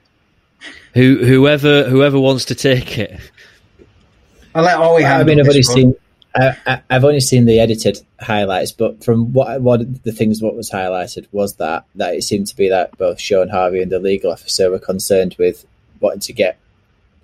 Who 0.94 1.18
whoever 1.24 1.88
whoever 1.88 2.18
wants 2.18 2.46
to 2.46 2.54
take 2.54 2.98
it. 2.98 3.20
I'll 4.54 4.64
let 4.64 4.78
Ollie. 4.78 5.04
I 5.04 5.22
mean, 5.22 5.40
I've 5.40 5.46
only 5.46 5.58
one. 5.58 5.62
seen 5.62 5.94
I, 6.34 6.82
have 6.88 7.04
only 7.04 7.20
seen 7.20 7.44
the 7.44 7.58
edited 7.58 8.00
highlights, 8.20 8.72
but 8.72 9.02
from 9.02 9.32
what 9.32 9.60
what 9.60 10.02
the 10.04 10.12
things 10.12 10.40
what 10.40 10.54
was 10.54 10.70
highlighted 10.70 11.26
was 11.32 11.56
that 11.56 11.84
that 11.96 12.14
it 12.14 12.22
seemed 12.22 12.46
to 12.48 12.56
be 12.56 12.68
that 12.68 12.96
both 12.98 13.20
Shaun 13.20 13.48
Harvey 13.48 13.82
and 13.82 13.90
the 13.90 13.98
legal 13.98 14.30
officer 14.30 14.70
were 14.70 14.78
concerned 14.78 15.34
with 15.38 15.66
wanting 16.00 16.20
to 16.20 16.32
get 16.32 16.58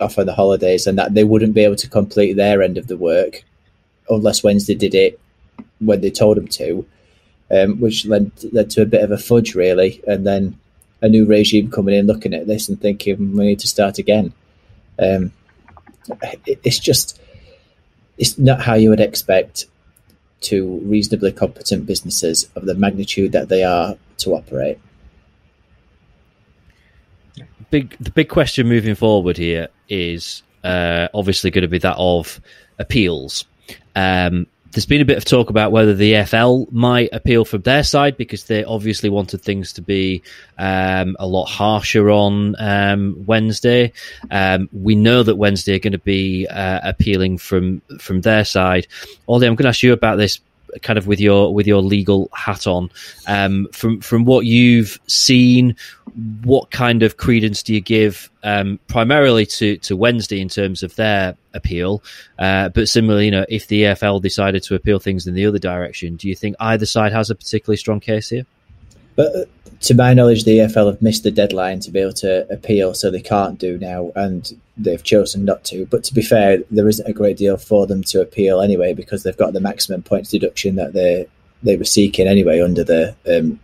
off 0.01 0.19
on 0.19 0.27
the 0.27 0.35
holidays, 0.35 0.87
and 0.87 0.99
that 0.99 1.15
they 1.15 1.25
wouldn't 1.25 1.55
be 1.55 1.65
able 1.65 1.77
to 1.77 1.89
complete 1.89 2.35
their 2.35 2.63
end 2.63 2.79
of 2.79 2.87
the 2.87 2.97
work 2.97 3.45
unless 4.09 4.45
Wednesday 4.45 4.75
did 4.75 4.95
it 4.95 5.19
when 5.81 6.01
they 6.01 6.11
told 6.11 6.37
them 6.37 6.49
to, 6.49 6.87
um, 7.51 7.81
which 7.81 8.07
led 8.07 8.31
led 8.53 8.71
to 8.71 8.83
a 8.83 8.87
bit 8.87 9.03
of 9.03 9.11
a 9.11 9.19
fudge 9.19 9.55
really, 9.55 10.03
and 10.07 10.27
then 10.27 10.59
a 11.03 11.09
new 11.09 11.27
regime 11.27 11.71
coming 11.71 11.95
in, 11.95 12.07
looking 12.07 12.35
at 12.35 12.47
this 12.47 12.69
and 12.69 12.81
thinking 12.81 13.37
we 13.37 13.47
need 13.47 13.59
to 13.61 13.69
start 13.69 13.99
again. 13.99 14.33
Um, 14.99 15.33
it, 16.47 16.61
it's 16.65 16.79
just 16.79 17.21
it's 18.19 18.39
not 18.39 18.63
how 18.63 18.75
you 18.75 18.91
would 18.91 19.01
expect 19.01 19.67
two 20.41 20.81
reasonably 20.85 21.33
competent 21.33 21.87
businesses 21.87 22.49
of 22.57 22.67
the 22.67 22.75
magnitude 22.75 23.33
that 23.33 23.49
they 23.49 23.65
are 23.65 23.97
to 24.19 24.35
operate. 24.35 24.79
Big 27.71 27.97
the 27.99 28.11
big 28.11 28.29
question 28.29 28.69
moving 28.69 28.95
forward 28.95 29.37
here 29.37 29.69
is 29.89 30.43
uh, 30.65 31.09
obviously 31.15 31.51
going 31.51 31.63
to 31.63 31.69
be 31.69 31.79
that 31.79 31.97
of 31.99 32.41
appeals. 32.79 33.45
Um, 33.95 34.47
there's 34.77 34.85
been 34.85 35.01
a 35.01 35.07
bit 35.07 35.17
of 35.17 35.25
talk 35.25 35.49
about 35.49 35.73
whether 35.73 35.95
the 35.95 36.13
EFL 36.13 36.71
might 36.71 37.09
appeal 37.13 37.47
from 37.47 37.63
their 37.63 37.83
side 37.83 38.19
because 38.19 38.45
they 38.45 38.63
obviously 38.63 39.09
wanted 39.09 39.41
things 39.41 39.73
to 39.73 39.81
be 39.81 40.23
um, 40.59 41.17
a 41.19 41.27
lot 41.27 41.47
harsher 41.47 42.11
on 42.11 42.55
um, 42.59 43.25
Wednesday. 43.25 43.91
Um, 44.31 44.69
we 44.73 44.95
know 44.95 45.23
that 45.23 45.37
Wednesday 45.37 45.77
are 45.77 45.79
going 45.79 45.93
to 45.93 45.99
be 45.99 46.47
uh, 46.49 46.81
appealing 46.83 47.39
from 47.39 47.81
from 47.99 48.21
their 48.21 48.45
side. 48.45 48.87
Ollie, 49.27 49.47
I'm 49.47 49.55
going 49.55 49.65
to 49.65 49.71
ask 49.71 49.83
you 49.83 49.95
about 49.95 50.17
this 50.17 50.41
kind 50.83 50.99
of 50.99 51.07
with 51.07 51.21
your 51.21 51.53
with 51.55 51.67
your 51.67 51.83
legal 51.83 52.31
hat 52.35 52.67
on. 52.67 52.91
Um, 53.27 53.69
from 53.73 54.01
from 54.01 54.25
what 54.25 54.47
you've 54.47 55.01
seen, 55.07 55.77
what 56.43 56.71
kind 56.71 57.03
of 57.03 57.17
credence 57.17 57.63
do 57.63 57.75
you 57.75 57.81
give 57.81 58.31
um, 58.43 58.79
primarily 58.89 59.47
to 59.47 59.77
to 59.79 59.97
Wednesday 59.97 60.41
in 60.41 60.49
terms 60.49 60.83
of 60.83 60.95
their 60.97 61.37
appeal? 61.55 62.03
Uh, 62.39 62.69
but 62.69 62.89
similarly, 62.89 63.27
you 63.27 63.31
know, 63.31 63.47
if 63.49 63.69
the 63.69 63.83
EFL 63.83 64.21
decided 64.23 64.63
to 64.65 64.75
appeal 64.75 64.99
things 64.99 65.27
in 65.27 65.35
the 65.35 65.47
other 65.47 65.59
direction, 65.59 66.17
do 66.17 66.29
you 66.29 66.35
think 66.35 66.57
either 66.61 66.87
side 66.87 67.13
has 67.13 67.31
a 67.31 67.35
particularly 67.35 67.77
strong 67.77 68.01
case 68.01 68.29
here? 68.29 68.47
But 69.17 69.35
uh, 69.35 69.45
to 69.81 69.95
my 69.95 70.15
knowledge, 70.15 70.45
the 70.45 70.59
EFL 70.59 70.87
have 70.87 71.03
missed 71.03 71.23
the 71.23 71.31
deadline 71.31 71.81
to 71.81 71.91
be 71.91 72.01
able 72.01 72.13
to 72.15 72.47
appeal, 72.53 72.95
so 72.95 73.11
they 73.11 73.21
can't 73.21 73.59
do 73.59 73.79
now, 73.79 74.13
and 74.15 74.59
they've 74.77 75.03
chosen 75.03 75.45
not 75.45 75.65
to. 75.65 75.87
But 75.87 76.05
to 76.05 76.15
be 76.15 76.23
fair, 76.23 76.59
there 76.71 76.89
isn't 76.89 77.09
a 77.09 77.13
great 77.13 77.37
deal 77.37 77.57
for 77.57 77.87
them 77.87 78.03
to 78.05 78.21
appeal 78.21 78.61
anyway 78.61 78.95
because 78.95 79.23
they've 79.23 79.37
got 79.37 79.53
the 79.53 79.61
maximum 79.61 80.03
points 80.03 80.31
deduction 80.31 80.77
that 80.77 80.93
they 80.93 81.27
they 81.63 81.77
were 81.77 81.85
seeking 81.85 82.29
anyway 82.29 82.61
under 82.61 82.85
the 82.85 83.17
um, 83.27 83.59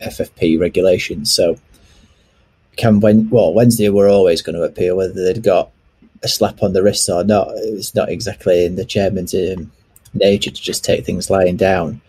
FFP 0.00 0.60
regulations. 0.60 1.32
So, 1.32 1.58
can 2.76 3.00
when 3.00 3.30
well 3.30 3.54
Wednesday 3.54 3.88
were 3.88 4.08
always 4.08 4.42
going 4.42 4.56
to 4.56 4.64
appeal 4.64 4.96
whether 4.96 5.14
they'd 5.14 5.42
got 5.42 5.70
a 6.22 6.28
slap 6.28 6.62
on 6.62 6.72
the 6.72 6.82
wrist 6.82 7.08
or 7.08 7.24
not. 7.24 7.48
It's 7.54 7.94
not 7.94 8.08
exactly 8.08 8.64
in 8.64 8.76
the 8.76 8.84
chairman's 8.84 9.34
um, 9.34 9.70
nature 10.14 10.50
to 10.50 10.62
just 10.62 10.84
take 10.84 11.04
things 11.04 11.30
lying 11.30 11.56
down. 11.56 12.00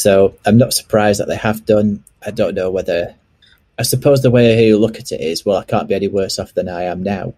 So 0.00 0.34
I'm 0.46 0.56
not 0.56 0.72
surprised 0.72 1.20
that 1.20 1.28
they 1.28 1.36
have 1.36 1.66
done. 1.66 2.02
I 2.24 2.30
don't 2.30 2.54
know 2.54 2.70
whether. 2.70 3.14
I 3.78 3.82
suppose 3.82 4.22
the 4.22 4.30
way 4.30 4.66
you 4.66 4.78
look 4.78 4.98
at 4.98 5.12
it 5.12 5.20
is, 5.20 5.44
well, 5.44 5.58
I 5.58 5.64
can't 5.64 5.88
be 5.88 5.94
any 5.94 6.08
worse 6.08 6.38
off 6.38 6.54
than 6.54 6.68
I 6.68 6.84
am 6.84 7.02
now. 7.02 7.34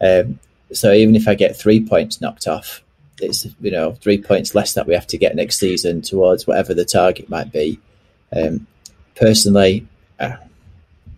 Um, 0.00 0.40
so 0.72 0.92
even 0.92 1.14
if 1.14 1.28
I 1.28 1.34
get 1.34 1.56
three 1.56 1.84
points 1.84 2.20
knocked 2.20 2.48
off, 2.48 2.82
it's 3.20 3.46
you 3.60 3.70
know 3.70 3.92
three 3.92 4.20
points 4.20 4.54
less 4.54 4.74
that 4.74 4.88
we 4.88 4.94
have 4.94 5.06
to 5.08 5.18
get 5.18 5.36
next 5.36 5.58
season 5.58 6.02
towards 6.02 6.44
whatever 6.44 6.74
the 6.74 6.84
target 6.84 7.30
might 7.30 7.52
be. 7.52 7.78
Um, 8.34 8.66
personally, 9.14 9.86
uh, 10.18 10.36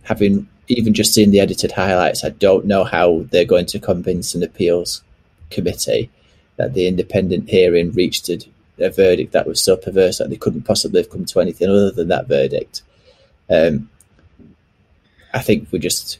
having 0.03 0.47
even 0.67 0.93
just 0.93 1.15
seen 1.15 1.31
the 1.31 1.39
edited 1.39 1.71
highlights, 1.71 2.23
I 2.23 2.29
don't 2.29 2.65
know 2.65 2.83
how 2.83 3.25
they're 3.31 3.45
going 3.45 3.65
to 3.67 3.79
convince 3.79 4.35
an 4.35 4.43
appeals 4.43 5.03
committee 5.49 6.11
that 6.57 6.75
the 6.75 6.87
independent 6.87 7.49
hearing 7.49 7.91
reached 7.91 8.29
a 8.29 8.37
a 8.79 8.89
verdict 8.89 9.31
that 9.33 9.47
was 9.47 9.61
so 9.61 9.77
perverse 9.77 10.17
that 10.17 10.29
they 10.29 10.35
couldn't 10.35 10.63
possibly 10.63 11.01
have 11.01 11.09
come 11.09 11.25
to 11.25 11.39
anything 11.39 11.69
other 11.69 11.91
than 11.91 12.09
that 12.09 12.27
verdict. 12.27 12.81
Um, 13.49 13.89
I 15.33 15.41
think 15.41 15.67
we're 15.71 15.79
just 15.79 16.19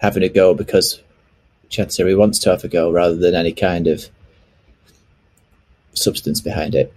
having 0.00 0.22
a 0.22 0.28
go 0.28 0.54
because 0.54 1.02
Chansiri 1.70 2.16
wants 2.16 2.38
to 2.40 2.50
have 2.50 2.64
a 2.64 2.68
go 2.68 2.90
rather 2.90 3.16
than 3.16 3.34
any 3.34 3.52
kind 3.52 3.86
of 3.86 4.08
substance 5.94 6.40
behind 6.40 6.74
it. 6.74 6.92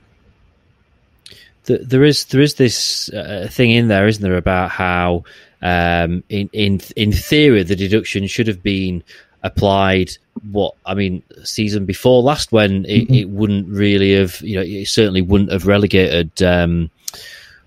There 1.64 2.06
is 2.06 2.26
there 2.26 2.42
is 2.42 2.56
this 2.56 3.10
uh, 3.10 3.48
thing 3.52 3.72
in 3.72 3.90
there, 3.90 4.08
isn't 4.08 4.24
there, 4.24 4.38
about 4.38 4.72
how 4.72 5.24
um, 5.62 6.24
in 6.30 6.50
in 6.54 6.80
in 6.96 7.12
theory 7.12 7.64
the 7.64 7.76
deduction 7.76 8.26
should 8.28 8.48
have 8.48 8.64
been 8.64 9.04
applied 9.44 10.12
what 10.52 10.76
I 10.86 10.94
mean 10.94 11.24
season 11.44 11.86
before 11.86 12.22
last 12.22 12.52
when 12.52 12.86
it, 12.86 13.06
mm-hmm. 13.06 13.14
it, 13.14 13.30
wouldn't 13.30 13.68
really 13.70 14.14
have 14.14 14.42
you 14.42 14.56
know 14.56 14.64
it 14.66 14.88
certainly 14.88 15.22
wouldn't 15.22 15.52
have 15.52 15.68
relegated 15.68 16.42
um, 16.42 16.90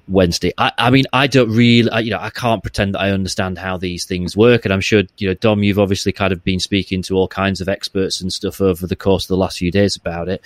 Wednesday. 0.09 0.53
I, 0.59 0.73
I, 0.79 0.91
mean 0.91 1.05
I 1.13 1.27
don't 1.27 1.51
really 1.51 1.91
I, 1.91 2.01
you 2.01 2.11
know 2.11 2.21
I 2.21 2.31
can't 2.31 2.63
pretend 2.63 2.95
that 2.95 3.01
I 3.01 3.11
understand 3.11 3.59
how 3.59 3.77
these 3.77 4.05
things 4.05 4.37
work 4.37 4.65
and 4.65 4.73
I'm 4.73 4.81
sure 4.81 5.03
you 5.19 5.29
know 5.29 5.35
Dom 5.35 5.63
you've 5.63 5.79
obviously 5.79 6.13
kind 6.13 6.33
of 6.33 6.43
been 6.45 6.61
speaking 6.61 7.03
to 7.03 7.17
all 7.17 7.29
kinds 7.29 7.61
of 7.61 7.69
experts 7.69 8.21
and 8.21 8.33
stuff 8.33 8.61
over 8.61 8.87
the 8.87 8.97
course 8.97 9.25
of 9.25 9.29
the 9.29 9.37
last 9.37 9.59
few 9.59 9.71
days 9.71 9.97
about 9.97 10.29
it. 10.29 10.43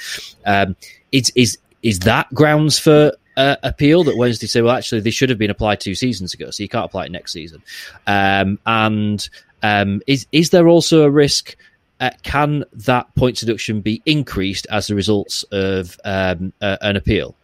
Um, 0.46 0.76
is 1.12 1.30
is 1.34 1.58
is 1.82 2.00
that 2.00 2.32
grounds 2.32 2.78
for 2.78 3.12
uh, 3.36 3.56
appeal 3.62 4.04
that 4.04 4.16
Wednesday 4.16 4.46
say, 4.46 4.62
well, 4.62 4.76
actually, 4.76 5.00
they 5.00 5.10
should 5.10 5.28
have 5.28 5.38
been 5.38 5.50
applied 5.50 5.80
two 5.80 5.94
seasons 5.94 6.34
ago, 6.34 6.50
so 6.50 6.62
you 6.62 6.68
can't 6.68 6.84
apply 6.84 7.06
it 7.06 7.12
next 7.12 7.32
season. 7.32 7.62
Um, 8.06 8.58
and 8.66 9.28
um, 9.64 10.02
is 10.06 10.26
is 10.30 10.50
there 10.50 10.68
also 10.68 11.02
a 11.02 11.10
risk? 11.10 11.56
Uh, 11.98 12.10
can 12.22 12.64
that 12.72 13.12
point 13.14 13.38
deduction 13.38 13.80
be 13.80 14.02
increased 14.04 14.66
as 14.70 14.90
a 14.90 14.94
result 14.94 15.42
of 15.52 15.98
um, 16.04 16.52
uh, 16.60 16.76
an 16.82 16.96
appeal? 16.96 17.34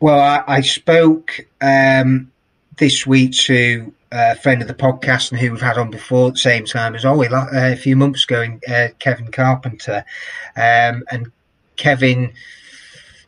Well, 0.00 0.18
I, 0.18 0.42
I 0.56 0.60
spoke 0.62 1.46
um, 1.60 2.32
this 2.78 3.06
week 3.06 3.32
to 3.44 3.92
a 4.10 4.34
friend 4.34 4.60
of 4.60 4.66
the 4.66 4.74
podcast 4.74 5.30
and 5.30 5.40
who 5.40 5.52
we've 5.52 5.60
had 5.60 5.78
on 5.78 5.90
before 5.90 6.28
at 6.28 6.34
the 6.34 6.40
same 6.40 6.64
time 6.64 6.96
as 6.96 7.04
Ollie 7.04 7.28
uh, 7.28 7.46
a 7.52 7.76
few 7.76 7.94
months 7.94 8.24
ago, 8.24 8.58
uh, 8.68 8.88
Kevin 8.98 9.30
Carpenter, 9.30 10.04
um, 10.56 11.04
and 11.12 11.30
Kevin 11.76 12.32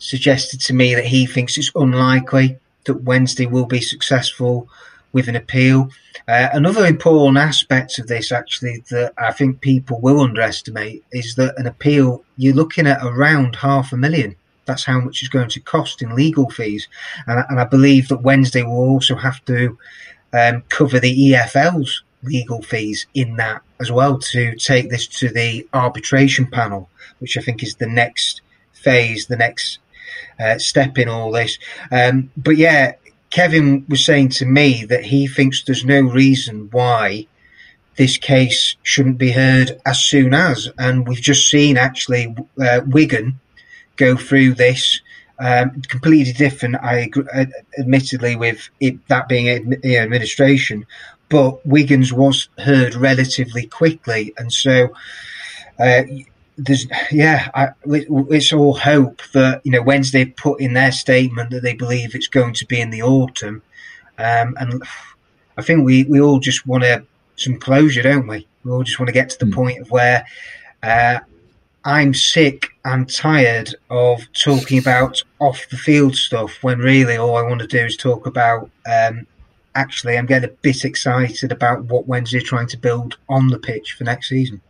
suggested 0.01 0.61
to 0.63 0.75
me 0.75 0.97
that 0.97 1.05
he 1.05 1.25
thinks 1.25 1.57
it's 1.57 1.71
unlikely 1.77 2.59
that 2.85 3.05
Wednesday 3.05 3.47
will 3.47 3.67
be 3.67 3.81
successful 3.81 4.69
with 5.13 5.29
an 5.29 5.37
appeal. 5.37 5.91
Uh, 6.29 6.49
another 6.53 6.87
important 6.87 7.39
aspect 7.39 7.99
of 7.99 8.07
this, 8.07 8.33
actually, 8.33 8.85
that 8.91 9.13
I 9.19 9.33
think 9.33 9.61
people 9.61 10.01
will 10.01 10.21
underestimate 10.21 11.05
is 11.13 11.35
that 11.37 11.59
an 11.59 11.67
appeal, 11.67 12.25
you're 12.37 12.55
looking 12.55 12.87
at 12.87 13.05
around 13.05 13.57
half 13.57 13.93
a 13.93 13.97
million. 13.97 14.37
That's 14.65 14.85
how 14.85 15.01
much 15.01 15.23
it's 15.23 15.29
going 15.29 15.49
to 15.51 15.61
cost 15.61 16.03
in 16.03 16.15
legal 16.15 16.49
fees. 16.51 16.89
And, 17.27 17.45
and 17.49 17.61
I 17.61 17.65
believe 17.65 18.09
that 18.09 18.23
Wednesday 18.23 18.63
will 18.63 18.89
also 18.89 19.17
have 19.17 19.45
to 19.47 19.79
um, 20.33 20.63
cover 20.69 21.01
the 21.01 21.33
EFL's 21.33 22.03
legal 22.23 22.63
fees 22.63 23.07
in 23.15 23.37
that 23.37 23.63
as 23.81 23.91
well 23.91 24.19
to 24.19 24.55
take 24.55 24.89
this 24.89 25.07
to 25.09 25.29
the 25.29 25.67
arbitration 25.75 26.47
panel, 26.47 26.89
which 27.19 27.37
I 27.37 27.41
think 27.41 27.63
is 27.63 27.75
the 27.77 27.89
next 27.89 28.41
phase, 28.73 29.27
the 29.27 29.37
next 29.37 29.79
uh, 30.39 30.59
step 30.59 30.99
in 30.99 31.09
all 31.09 31.33
this. 31.33 31.59
Um, 31.91 32.31
but 32.37 32.57
yeah, 32.57 32.95
Kevin 33.33 33.85
was 33.89 34.05
saying 34.05 34.29
to 34.29 34.47
me 34.47 34.85
that 34.85 35.07
he 35.07 35.27
thinks 35.27 35.65
there's 35.65 35.87
no 35.87 36.03
reason 36.03 36.69
why 36.71 37.27
this 37.97 38.19
case 38.19 38.77
shouldn't 38.83 39.17
be 39.17 39.33
heard 39.33 39.81
as 39.87 40.01
soon 40.05 40.35
as. 40.35 40.69
And 40.79 41.09
we've 41.09 41.21
just 41.21 41.49
seen 41.49 41.79
actually 41.79 42.37
uh, 42.63 42.83
Wigan 42.87 43.41
go 43.97 44.17
through 44.17 44.55
this. 44.55 45.01
Um, 45.39 45.83
completely 45.89 46.35
different, 46.35 46.77
I 46.83 46.99
agree, 46.99 47.25
uh, 47.35 47.47
admittedly, 47.79 48.37
with 48.37 48.69
it, 48.81 49.09
that 49.09 49.29
being 49.29 49.49
administration, 49.83 50.87
but 51.31 51.67
Wigan's 51.67 52.13
was 52.13 52.49
heard 52.59 52.95
relatively 52.95 53.67
quickly, 53.67 54.35
and 54.37 54.53
so 54.53 54.93
uh, 55.81 56.03
there's 56.57 56.87
yeah, 57.11 57.49
I, 57.55 57.69
it's 57.85 58.53
all 58.53 58.75
hope 58.75 59.23
that 59.33 59.63
you 59.65 59.73
know 59.73 59.83
Wednesday 59.83 60.25
put 60.25 60.61
in 60.61 60.75
their 60.75 60.93
statement 60.93 61.51
that 61.51 61.63
they 61.63 61.75
believe 61.75 62.15
it's 62.15 62.29
going 62.29 62.55
to 62.55 62.67
be 62.67 62.81
in 62.81 62.91
the 62.91 63.03
autumn, 63.03 63.63
um, 64.19 64.57
and 64.61 64.83
I 65.57 65.63
think 65.63 65.85
we 65.85 66.05
we 66.05 66.21
all 66.21 66.41
just 66.41 66.67
want 66.67 66.85
to 66.85 67.05
some 67.37 67.59
closure, 67.59 68.03
don't 68.03 68.27
we? 68.27 68.47
We 68.65 68.71
all 68.71 68.83
just 68.83 68.99
want 68.99 69.09
to 69.09 69.15
get 69.15 69.31
to 69.31 69.39
the 69.39 69.51
mm. 69.51 69.55
point 69.55 69.81
of 69.81 69.91
where 69.91 70.27
uh, 70.83 71.21
I'm 71.85 72.15
sick 72.15 72.69
and 72.85 73.13
tired 73.13 73.75
of 73.91 74.21
talking 74.33 74.79
about 74.79 75.23
off 75.41 75.69
the 75.71 75.77
field 75.77 76.15
stuff 76.17 76.63
when 76.63 76.79
really 76.79 77.17
all 77.17 77.37
I 77.37 77.43
want 77.43 77.61
to 77.61 77.67
do 77.67 77.85
is 77.85 77.97
talk 77.97 78.27
about. 78.27 78.71
Um, 78.87 79.27
actually, 79.75 80.19
I'm 80.19 80.27
getting 80.27 80.51
a 80.51 80.53
bit 80.53 80.85
excited 80.85 81.51
about 81.51 81.85
what 81.85 82.07
Wednesday 82.07 82.39
are 82.39 82.43
trying 82.43 82.69
to 82.69 82.77
build 82.77 83.17
on 83.29 83.49
the 83.49 83.59
pitch 83.59 83.95
for 83.97 84.05
next 84.05 84.29
season. 84.29 84.61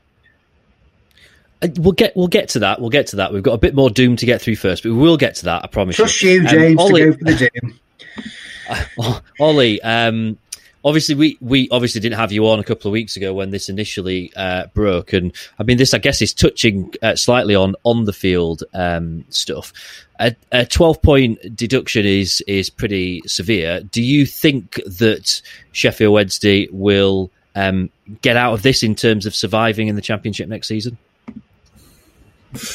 Uh, 1.62 1.68
we'll 1.76 1.92
get 1.92 2.16
we'll 2.16 2.28
get 2.28 2.48
to 2.50 2.58
that. 2.60 2.80
We'll 2.80 2.90
get 2.90 3.08
to 3.08 3.16
that. 3.16 3.32
We've 3.32 3.42
got 3.42 3.54
a 3.54 3.58
bit 3.58 3.74
more 3.74 3.90
doom 3.90 4.16
to 4.16 4.26
get 4.26 4.42
through 4.42 4.56
first, 4.56 4.82
but 4.82 4.90
we 4.90 4.98
will 4.98 5.16
get 5.16 5.36
to 5.36 5.44
that. 5.46 5.64
I 5.64 5.66
promise. 5.68 5.96
Trust 5.96 6.22
you, 6.22 6.42
you 6.42 6.48
James, 6.48 6.80
um, 6.80 6.86
Ollie, 6.86 7.00
to 7.00 7.12
go 7.12 7.18
for 7.18 7.24
the 7.24 7.50
doom. 7.60 7.80
Ollie, 9.40 9.82
um, 9.82 10.38
obviously 10.84 11.14
we 11.14 11.38
we 11.40 11.68
obviously 11.70 12.00
didn't 12.00 12.18
have 12.18 12.32
you 12.32 12.48
on 12.48 12.58
a 12.58 12.64
couple 12.64 12.88
of 12.88 12.92
weeks 12.92 13.16
ago 13.16 13.32
when 13.32 13.50
this 13.50 13.68
initially 13.68 14.32
uh, 14.36 14.66
broke, 14.74 15.12
and 15.12 15.32
I 15.58 15.62
mean 15.62 15.76
this 15.76 15.94
I 15.94 15.98
guess 15.98 16.22
is 16.22 16.32
touching 16.32 16.92
uh, 17.02 17.16
slightly 17.16 17.54
on 17.54 17.74
on 17.84 18.04
the 18.04 18.12
field 18.12 18.64
um, 18.74 19.24
stuff. 19.28 19.72
A, 20.20 20.34
a, 20.52 20.66
twelve 20.66 21.02
point 21.02 21.38
deduction 21.56 22.06
is 22.06 22.42
is 22.46 22.70
pretty 22.70 23.22
severe. 23.26 23.80
Do 23.80 24.02
you 24.02 24.26
think 24.26 24.80
that 24.86 25.42
Sheffield 25.72 26.12
Wednesday 26.12 26.68
will 26.70 27.30
um, 27.54 27.90
get 28.20 28.36
out 28.36 28.54
of 28.54 28.62
this 28.62 28.82
in 28.82 28.94
terms 28.94 29.26
of 29.26 29.34
surviving 29.34 29.88
in 29.88 29.96
the 29.96 30.02
championship 30.02 30.48
next 30.48 30.68
season? 30.68 30.98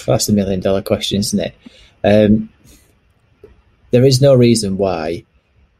That's 0.05 0.25
the 0.25 0.33
million 0.33 0.59
dollar 0.59 0.81
question, 0.81 1.19
isn't 1.19 1.39
it? 1.39 1.55
Um, 2.03 2.49
there 3.91 4.05
is 4.05 4.21
no 4.21 4.33
reason 4.33 4.77
why 4.77 5.23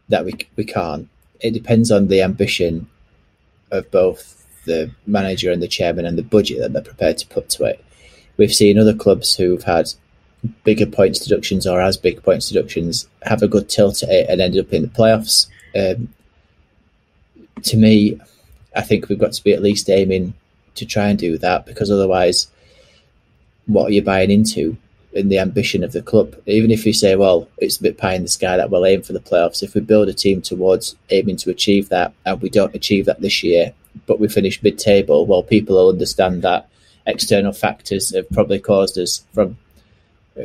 that 0.09 0.25
we 0.25 0.33
we 0.55 0.65
can't. 0.65 1.09
It 1.39 1.51
depends 1.51 1.91
on 1.91 2.07
the 2.07 2.21
ambition 2.21 2.87
of 3.71 3.89
both 3.91 4.45
the 4.65 4.91
manager 5.05 5.51
and 5.51 5.61
the 5.61 5.67
chairman 5.67 6.05
and 6.05 6.17
the 6.17 6.23
budget 6.23 6.59
that 6.59 6.73
they're 6.73 6.81
prepared 6.81 7.17
to 7.19 7.27
put 7.27 7.49
to 7.49 7.65
it. 7.65 7.83
We've 8.37 8.53
seen 8.53 8.77
other 8.77 8.93
clubs 8.93 9.35
who've 9.35 9.63
had 9.63 9.89
bigger 10.63 10.85
points 10.85 11.19
deductions 11.19 11.65
or 11.65 11.81
as 11.81 11.97
big 11.97 12.21
points 12.21 12.49
deductions 12.49 13.07
have 13.23 13.41
a 13.41 13.47
good 13.47 13.69
tilt 13.69 14.03
at 14.03 14.09
it 14.09 14.29
and 14.29 14.39
ended 14.39 14.65
up 14.65 14.73
in 14.73 14.83
the 14.83 14.87
playoffs. 14.87 15.47
Um, 15.75 16.13
to 17.63 17.77
me, 17.77 18.19
I 18.75 18.81
think 18.81 19.09
we've 19.09 19.19
got 19.19 19.33
to 19.33 19.43
be 19.43 19.53
at 19.53 19.63
least 19.63 19.89
aiming 19.89 20.33
to 20.75 20.85
try 20.85 21.07
and 21.07 21.17
do 21.17 21.37
that 21.39 21.65
because 21.65 21.89
otherwise 21.89 22.47
what 23.67 23.85
are 23.85 23.91
you 23.91 24.01
buying 24.01 24.31
into 24.31 24.77
in 25.17 25.29
the 25.29 25.39
ambition 25.39 25.83
of 25.83 25.93
the 25.93 26.01
club. 26.01 26.35
Even 26.45 26.69
if 26.69 26.85
you 26.85 26.93
say, 26.93 27.15
well, 27.15 27.47
it's 27.57 27.77
a 27.77 27.81
bit 27.81 27.97
pie 27.97 28.13
in 28.13 28.21
the 28.21 28.27
sky 28.27 28.55
that 28.57 28.69
we'll 28.69 28.85
aim 28.85 29.01
for 29.01 29.13
the 29.13 29.19
playoffs, 29.19 29.63
if 29.63 29.73
we 29.73 29.81
build 29.81 30.09
a 30.09 30.13
team 30.13 30.41
towards 30.41 30.95
aiming 31.09 31.37
to 31.37 31.49
achieve 31.49 31.89
that 31.89 32.13
and 32.25 32.41
we 32.41 32.49
don't 32.49 32.75
achieve 32.75 33.05
that 33.05 33.21
this 33.21 33.43
year, 33.43 33.73
but 34.05 34.19
we 34.19 34.27
finish 34.27 34.61
mid 34.61 34.77
table, 34.77 35.25
well, 35.25 35.43
people 35.43 35.75
will 35.75 35.89
understand 35.89 36.43
that 36.43 36.69
external 37.05 37.53
factors 37.53 38.13
have 38.13 38.29
probably 38.29 38.59
caused 38.59 38.97
us 38.97 39.25
from 39.33 39.57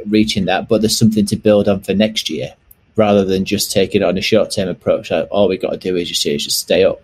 reaching 0.06 0.46
that, 0.46 0.68
but 0.68 0.80
there's 0.80 0.98
something 0.98 1.26
to 1.26 1.36
build 1.36 1.68
on 1.68 1.80
for 1.80 1.92
next 1.92 2.30
year 2.30 2.54
rather 2.96 3.24
than 3.24 3.44
just 3.44 3.72
taking 3.72 4.02
it 4.02 4.04
on 4.04 4.16
a 4.16 4.22
short 4.22 4.50
term 4.50 4.68
approach. 4.68 5.10
Like, 5.10 5.28
all 5.30 5.48
we've 5.48 5.60
got 5.60 5.72
to 5.72 5.76
do 5.76 5.96
is 5.96 6.08
just, 6.08 6.24
is 6.24 6.44
just 6.44 6.58
stay 6.58 6.84
up, 6.84 7.02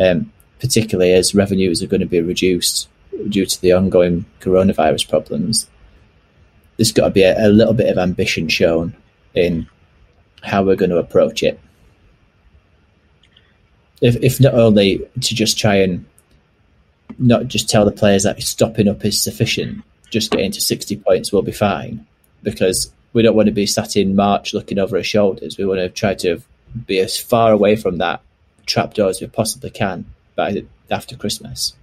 um, 0.00 0.32
particularly 0.58 1.12
as 1.12 1.34
revenues 1.34 1.82
are 1.82 1.86
going 1.86 2.00
to 2.00 2.06
be 2.06 2.20
reduced 2.20 2.88
due 3.28 3.46
to 3.46 3.60
the 3.60 3.72
ongoing 3.72 4.24
coronavirus 4.40 5.08
problems, 5.08 5.68
there's 6.76 6.92
got 6.92 7.04
to 7.04 7.10
be 7.10 7.22
a, 7.22 7.46
a 7.46 7.48
little 7.48 7.74
bit 7.74 7.88
of 7.88 7.98
ambition 7.98 8.48
shown 8.48 8.94
in 9.34 9.68
how 10.42 10.62
we're 10.62 10.76
going 10.76 10.90
to 10.90 10.98
approach 10.98 11.42
it. 11.42 11.60
If, 14.00 14.16
if 14.16 14.40
not 14.40 14.54
only 14.54 14.98
to 15.20 15.34
just 15.34 15.58
try 15.58 15.76
and 15.76 16.04
not 17.18 17.48
just 17.48 17.68
tell 17.68 17.84
the 17.84 17.90
players 17.90 18.22
that 18.22 18.40
stopping 18.42 18.88
up 18.88 19.04
is 19.04 19.20
sufficient, 19.20 19.82
just 20.10 20.30
getting 20.30 20.52
to 20.52 20.60
60 20.60 20.96
points 20.98 21.32
will 21.32 21.42
be 21.42 21.52
fine, 21.52 22.06
because 22.42 22.92
we 23.12 23.22
don't 23.22 23.34
want 23.34 23.46
to 23.46 23.52
be 23.52 23.66
sat 23.66 23.96
in 23.96 24.14
March 24.14 24.54
looking 24.54 24.78
over 24.78 24.96
our 24.96 25.02
shoulders. 25.02 25.58
We 25.58 25.66
want 25.66 25.80
to 25.80 25.88
try 25.88 26.14
to 26.14 26.40
be 26.86 27.00
as 27.00 27.18
far 27.18 27.52
away 27.52 27.74
from 27.74 27.98
that 27.98 28.20
trapdoor 28.66 29.08
as 29.08 29.20
we 29.20 29.26
possibly 29.26 29.70
can 29.70 30.04
by 30.36 30.64
after 30.90 31.16
Christmas 31.16 31.74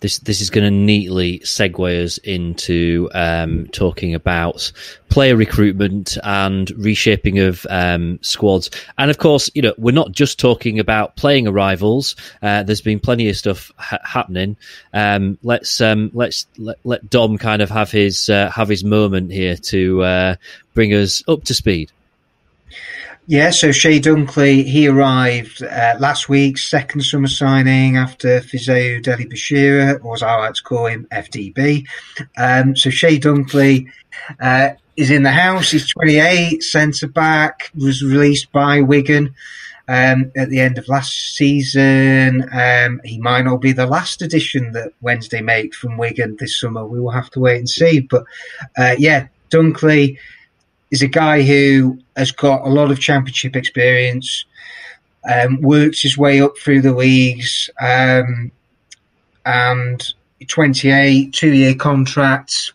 this 0.00 0.18
this 0.20 0.40
is 0.40 0.50
going 0.50 0.64
to 0.64 0.70
neatly 0.70 1.40
segue 1.40 2.04
us 2.04 2.18
into 2.18 3.08
um, 3.14 3.66
talking 3.68 4.14
about 4.14 4.70
player 5.08 5.36
recruitment 5.36 6.16
and 6.22 6.70
reshaping 6.72 7.38
of 7.38 7.66
um, 7.70 8.18
squads. 8.22 8.70
And 8.96 9.10
of 9.10 9.18
course, 9.18 9.50
you 9.54 9.62
know, 9.62 9.74
we're 9.78 9.92
not 9.92 10.12
just 10.12 10.38
talking 10.38 10.78
about 10.78 11.16
playing 11.16 11.46
arrivals. 11.46 12.16
Uh, 12.42 12.62
there's 12.62 12.80
been 12.80 13.00
plenty 13.00 13.28
of 13.28 13.36
stuff 13.36 13.72
ha- 13.76 13.98
happening. 14.04 14.56
Um, 14.92 15.38
let's 15.42 15.80
um, 15.80 16.10
let's 16.14 16.46
let, 16.56 16.78
let, 16.84 17.10
Dom 17.10 17.38
kind 17.38 17.62
of 17.62 17.70
have 17.70 17.90
his 17.90 18.28
uh, 18.28 18.50
have 18.50 18.68
his 18.68 18.84
moment 18.84 19.32
here 19.32 19.56
to 19.56 20.02
uh, 20.02 20.34
bring 20.74 20.92
us 20.94 21.22
up 21.28 21.44
to 21.44 21.54
speed. 21.54 21.90
Yeah, 23.30 23.50
so 23.50 23.72
Chey 23.72 24.00
Dunkley, 24.00 24.64
he 24.64 24.88
arrived 24.88 25.62
uh, 25.62 25.96
last 26.00 26.30
week, 26.30 26.56
second 26.56 27.02
summer 27.02 27.28
signing 27.28 27.98
after 27.98 28.40
Fisayo 28.40 29.02
Dele-Bashiru, 29.02 30.02
or 30.02 30.14
as 30.14 30.22
I 30.22 30.34
like 30.36 30.54
to 30.54 30.62
call 30.62 30.86
him, 30.86 31.06
FDB. 31.12 31.86
Um, 32.38 32.74
so 32.74 32.88
Chey 32.88 33.18
Dunkley 33.18 33.86
uh, 34.40 34.70
is 34.96 35.10
in 35.10 35.24
the 35.24 35.30
house. 35.30 35.72
He's 35.72 35.90
28, 35.90 36.62
centre 36.62 37.06
back, 37.06 37.70
was 37.74 38.02
released 38.02 38.50
by 38.50 38.80
Wigan 38.80 39.34
um, 39.88 40.32
at 40.34 40.48
the 40.48 40.60
end 40.60 40.78
of 40.78 40.88
last 40.88 41.36
season. 41.36 42.48
Um, 42.50 42.98
he 43.04 43.18
might 43.18 43.42
not 43.42 43.60
be 43.60 43.72
the 43.72 43.86
last 43.86 44.22
addition 44.22 44.72
that 44.72 44.94
Wednesday 45.02 45.42
make 45.42 45.74
from 45.74 45.98
Wigan 45.98 46.38
this 46.40 46.58
summer. 46.58 46.86
We 46.86 46.98
will 46.98 47.10
have 47.10 47.28
to 47.32 47.40
wait 47.40 47.58
and 47.58 47.68
see. 47.68 48.00
But 48.00 48.24
uh, 48.78 48.94
yeah, 48.96 49.26
Dunkley 49.50 50.16
is 50.90 51.02
a 51.02 51.08
guy 51.08 51.42
who 51.42 51.98
has 52.16 52.32
got 52.32 52.66
a 52.66 52.70
lot 52.70 52.90
of 52.90 53.00
championship 53.00 53.56
experience, 53.56 54.44
um, 55.30 55.60
worked 55.60 56.00
his 56.00 56.16
way 56.16 56.40
up 56.40 56.56
through 56.58 56.80
the 56.80 56.94
leagues, 56.94 57.70
um, 57.80 58.50
and 59.44 60.14
28, 60.46 61.32
two 61.32 61.52
year 61.52 61.74
contract. 61.74 62.72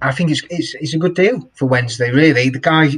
I 0.00 0.12
think 0.12 0.30
it's, 0.30 0.42
it's, 0.50 0.74
it's 0.74 0.94
a 0.94 0.98
good 0.98 1.14
deal 1.14 1.48
for 1.54 1.66
Wednesday, 1.66 2.10
really. 2.10 2.50
The 2.50 2.60
guy 2.60 2.90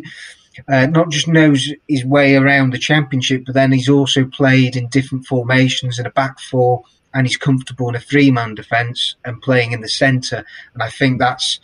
uh, 0.68 0.86
not 0.86 1.10
just 1.10 1.28
knows 1.28 1.70
his 1.88 2.04
way 2.04 2.36
around 2.36 2.72
the 2.72 2.78
championship, 2.78 3.44
but 3.46 3.54
then 3.54 3.72
he's 3.72 3.88
also 3.88 4.24
played 4.24 4.76
in 4.76 4.88
different 4.88 5.26
formations 5.26 5.98
in 5.98 6.06
a 6.06 6.10
back 6.10 6.38
four, 6.40 6.82
and 7.14 7.26
he's 7.26 7.36
comfortable 7.36 7.88
in 7.88 7.94
a 7.94 8.00
three 8.00 8.30
man 8.30 8.54
defence 8.54 9.16
and 9.24 9.40
playing 9.42 9.72
in 9.72 9.80
the 9.80 9.88
centre. 9.88 10.44
And 10.74 10.82
I 10.82 10.90
think 10.90 11.18
that's 11.18 11.60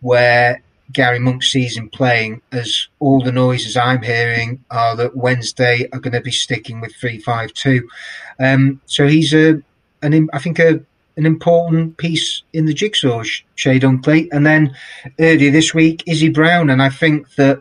where 0.00 0.62
Gary 0.92 1.18
Monk 1.18 1.42
him 1.44 1.90
playing, 1.90 2.40
as 2.52 2.88
all 2.98 3.22
the 3.22 3.32
noises 3.32 3.76
I'm 3.76 4.02
hearing 4.02 4.64
are 4.70 4.96
that 4.96 5.16
Wednesday 5.16 5.88
are 5.92 6.00
going 6.00 6.14
to 6.14 6.20
be 6.20 6.30
sticking 6.30 6.80
with 6.80 6.94
three 6.94 7.18
five 7.18 7.52
two. 7.52 7.88
Um, 8.40 8.80
so 8.86 9.06
he's 9.06 9.34
a, 9.34 9.62
an 10.02 10.28
I 10.32 10.38
think 10.38 10.58
a 10.58 10.80
an 11.18 11.26
important 11.26 11.96
piece 11.96 12.42
in 12.52 12.66
the 12.66 12.72
jigsaw, 12.72 13.24
Chey 13.56 13.80
Dunkley. 13.80 14.28
And 14.30 14.46
then 14.46 14.74
earlier 15.18 15.50
this 15.50 15.74
week, 15.74 16.04
Izzy 16.06 16.28
Brown, 16.28 16.70
and 16.70 16.80
I 16.80 16.90
think 16.90 17.34
that 17.34 17.60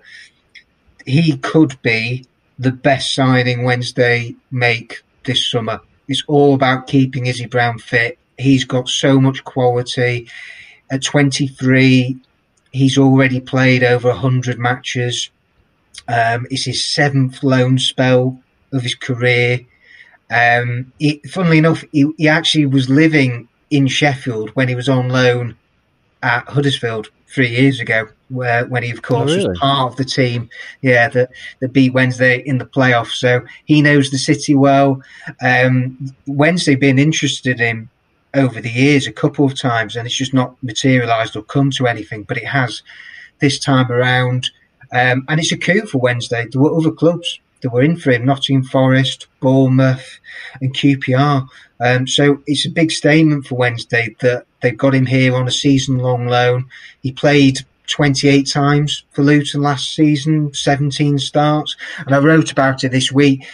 he 1.08 1.38
could 1.38 1.82
be 1.82 2.26
the 2.60 2.72
best 2.72 3.16
signing 3.16 3.63
Wednesday 3.63 4.36
make 4.52 5.04
this 5.26 5.46
summer. 5.50 5.82
It's 6.08 6.24
all 6.28 6.54
about 6.54 6.88
keeping 6.88 7.26
Izzy 7.26 7.48
Brown 7.48 7.80
fit. 7.80 8.20
He's 8.38 8.63
got 8.63 8.88
so 8.88 9.20
much 9.20 9.44
quality. 9.44 10.30
At 10.90 11.04
23, 11.04 12.16
He's 12.78 12.98
already 12.98 13.40
played 13.40 13.84
over 13.84 14.10
100 14.10 14.60
matches. 14.60 15.30
Um, 16.08 16.46
it's 16.52 16.66
his 16.66 16.84
seventh 16.84 17.44
loan 17.44 17.80
spell 17.80 18.40
of 18.72 18.84
his 18.84 18.96
career. 18.96 19.62
Um, 20.30 20.92
he, 21.00 21.22
funnily 21.30 21.58
enough, 21.58 21.84
he, 21.92 22.12
he 22.18 22.28
actually 22.28 22.66
was 22.66 22.90
living 22.90 23.48
in 23.72 23.88
Sheffield 23.88 24.52
when 24.52 24.68
he 24.68 24.76
was 24.76 24.90
on 24.90 25.10
loan 25.10 25.56
at 26.22 26.48
Huddersfield 26.48 27.10
three 27.28 27.50
years 27.50 27.80
ago, 27.80 28.08
where 28.30 28.66
when 28.66 28.84
he 28.84 28.92
of 28.92 29.02
course 29.02 29.32
oh, 29.32 29.36
really? 29.36 29.50
was 29.50 29.60
part 29.60 29.92
of 29.92 29.98
the 29.98 30.06
team, 30.06 30.50
yeah, 30.82 31.10
that 31.10 31.32
that 31.60 31.74
beat 31.74 31.94
Wednesday 31.94 32.42
in 32.46 32.58
the 32.58 32.66
playoffs. 32.66 33.16
So 33.16 33.42
he 33.66 33.82
knows 33.82 34.10
the 34.10 34.18
city 34.18 34.56
well. 34.56 35.02
Um, 35.42 36.13
Wednesday 36.26 36.76
being 36.76 37.00
interested 37.00 37.60
in 37.60 37.90
over 38.38 38.62
the 38.62 38.69
years 38.69 39.08
a 39.08 39.12
couple 39.12 39.45
of 39.45 39.60
times, 39.60 39.95
and 39.95 40.06
it's 40.06 40.17
just 40.17 40.34
not 40.34 40.62
materialised 40.63 41.36
or 41.36 41.43
come 41.43 41.71
to 41.71 41.88
anything. 41.88 42.23
But 42.23 42.38
it 42.38 42.47
has 42.47 42.82
this 43.39 43.60
time 43.60 43.91
around, 43.91 44.50
um, 44.91 45.26
and 45.28 45.39
it's 45.39 45.52
a 45.52 45.58
coup 45.58 45.86
for 45.86 46.00
Wednesday. 46.00 46.47
There 46.52 46.62
were 46.62 46.78
other 46.78 46.91
clubs 46.91 47.39
that 47.62 47.71
were 47.71 47.82
in 47.82 47.97
for 47.97 48.12
him: 48.12 48.26
Nottingham 48.26 48.63
Forest, 48.63 49.28
Bournemouth, 49.39 50.19
and 50.62 50.76
QPR. 50.76 51.47
Um, 51.80 52.08
so 52.08 52.41
it's 52.47 52.65
a 52.65 52.71
big 52.71 52.91
statement 52.91 53.45
for 53.45 53.56
Wednesday 53.56 54.15
that 54.21 54.47
They've 54.62 54.78
got 54.78 54.95
him 54.95 55.06
here 55.06 55.36
on 55.36 55.47
a 55.47 55.52
season 55.52 55.97
long 55.97 56.28
loan. 56.28 56.65
He 57.02 57.12
played 57.12 57.60
28 57.88 58.47
times 58.47 59.04
for 59.12 59.23
Luton 59.23 59.62
last 59.62 59.93
season, 59.93 60.54
17 60.54 61.19
starts. 61.19 61.76
And 62.00 62.15
I 62.15 62.19
wrote 62.19 62.52
about 62.52 62.84
it 62.84 62.91
this 62.91 63.12
week. 63.12 63.45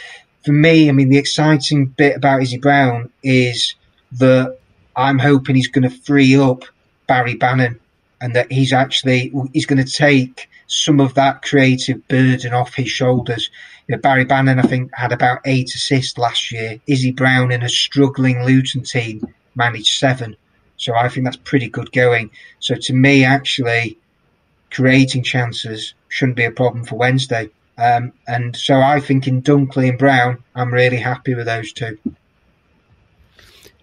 For 0.46 0.52
me, 0.52 0.90
I 0.90 0.92
mean, 0.92 1.10
the 1.10 1.18
exciting 1.18 1.88
bit 1.88 2.18
about 2.18 2.42
Izzy 2.42 2.58
Brown 2.58 3.10
is 3.22 3.76
that 4.14 4.58
I'm 4.96 5.20
hoping 5.20 5.56
he's 5.56 5.68
going 5.68 5.90
to 5.90 5.96
free 5.96 6.38
up 6.38 6.64
Barry 7.08 7.36
Bannan 7.36 7.80
and 8.22 8.36
that 8.36 8.52
he's 8.52 8.74
actually, 8.74 9.34
he's 9.54 9.66
going 9.66 9.84
to 9.84 9.92
take 9.92 10.50
some 10.68 11.00
of 11.00 11.14
that 11.16 11.42
creative 11.42 12.08
burden 12.08 12.54
off 12.54 12.74
his 12.74 12.90
shoulders. 12.90 13.50
You 13.88 13.96
know, 13.96 14.02
Barry 14.02 14.26
Bannan, 14.26 14.60
I 14.60 14.64
think, 14.64 14.92
had 14.94 15.12
about 15.12 15.42
eight 15.46 15.74
assists 15.76 16.18
last 16.18 16.52
year. 16.52 16.80
Izzy 16.88 17.12
Brown 17.12 17.52
in 17.52 17.64
a 17.64 17.70
struggling 17.70 18.44
Luton 18.44 18.84
team 18.84 19.34
managed 19.56 19.98
seven. 19.98 20.36
So 20.78 20.96
I 20.96 21.10
think 21.10 21.26
that's 21.26 21.38
pretty 21.38 21.70
good 21.70 21.92
going. 21.92 22.32
So 22.60 22.76
to 22.76 22.94
me, 22.94 23.24
actually, 23.24 23.98
creating 24.72 25.24
chances 25.24 25.94
shouldn't 26.08 26.38
be 26.38 26.46
a 26.46 26.52
problem 26.52 26.86
for 26.86 26.96
Wednesday. 26.96 27.50
Um, 27.78 28.14
and 28.28 28.56
so 28.56 28.80
I 28.80 29.00
think 29.00 29.28
in 29.28 29.42
Dunkley 29.42 29.90
and 29.90 29.98
Brown, 29.98 30.44
I'm 30.56 30.74
really 30.74 30.98
happy 30.98 31.34
with 31.34 31.46
those 31.46 31.74
two. 31.74 31.98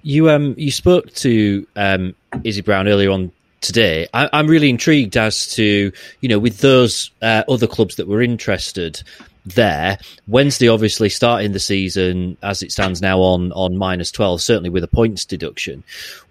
You 0.02 0.30
um 0.30 0.54
you 0.56 0.70
spoke 0.70 1.12
to 1.16 1.66
um 1.76 2.14
Izzy 2.44 2.62
Brown 2.62 2.88
earlier 2.88 3.10
on 3.10 3.32
today. 3.60 4.08
I, 4.14 4.28
am 4.32 4.46
really 4.46 4.70
intrigued 4.70 5.16
as 5.16 5.46
to 5.54 5.92
you 6.20 6.28
know 6.28 6.38
with 6.38 6.58
those 6.58 7.10
uh, 7.22 7.44
other 7.48 7.66
clubs 7.66 7.96
that 7.96 8.08
were 8.08 8.22
interested 8.22 9.02
there. 9.46 9.98
Wednesday, 10.28 10.68
obviously, 10.68 11.08
starting 11.08 11.52
the 11.52 11.60
season 11.60 12.36
as 12.42 12.62
it 12.62 12.72
stands 12.72 13.00
now 13.00 13.20
on 13.20 13.52
on 13.52 13.76
minus 13.76 14.10
twelve, 14.10 14.40
certainly 14.40 14.70
with 14.70 14.84
a 14.84 14.88
points 14.88 15.24
deduction. 15.24 15.82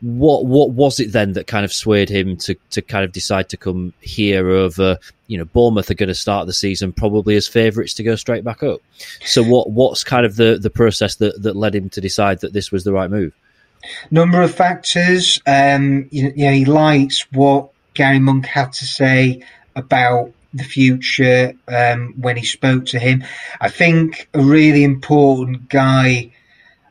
What 0.02 0.46
what 0.46 0.72
was 0.72 1.00
it 1.00 1.12
then 1.12 1.34
that 1.34 1.48
kind 1.48 1.66
of 1.66 1.74
swayed 1.74 2.10
him 2.10 2.38
to 2.38 2.56
to 2.72 2.82
kind 2.82 3.04
of 3.04 3.12
decide 3.12 3.50
to 3.50 3.58
come 3.58 3.94
here 4.02 4.50
over? 4.50 4.98
You 5.28 5.38
know, 5.38 5.46
Bournemouth 5.46 5.92
are 5.92 5.96
going 5.96 6.08
to 6.08 6.16
start 6.16 6.48
the 6.48 6.54
season 6.54 6.92
probably 6.92 7.36
as 7.36 7.48
favourites 7.48 7.94
to 7.96 8.04
go 8.04 8.16
straight 8.16 8.44
back 8.44 8.64
up. 8.64 8.82
So, 9.26 9.44
what 9.44 9.72
what's 9.72 10.04
kind 10.04 10.26
of 10.26 10.36
the 10.36 10.58
the 10.60 10.72
process 10.72 11.16
that 11.16 11.42
that 11.42 11.56
led 11.56 11.76
him 11.76 11.90
to 11.92 12.02
decide 12.02 12.42
that 12.42 12.54
this 12.54 12.72
was 12.72 12.84
the 12.84 12.94
right 12.94 13.10
move? 13.10 13.34
Number 14.12 14.42
of 14.42 14.54
factors. 14.54 15.42
Um, 15.46 16.08
you, 16.12 16.34
you 16.36 16.46
know, 16.46 16.52
he 16.52 16.66
likes 16.66 17.26
what 17.32 17.70
Gary 17.94 18.20
Monk 18.20 18.46
had 18.46 18.74
to 18.74 18.86
say 18.86 19.44
about 19.76 20.32
the 20.54 20.64
future 20.64 21.54
um, 21.68 22.16
when 22.20 22.38
he 22.38 22.46
spoke 22.46 22.88
to 22.88 23.00
him. 23.00 23.24
I 23.62 23.70
think 23.70 24.28
a 24.34 24.42
really 24.42 24.84
important 24.84 25.70
guy 25.70 26.32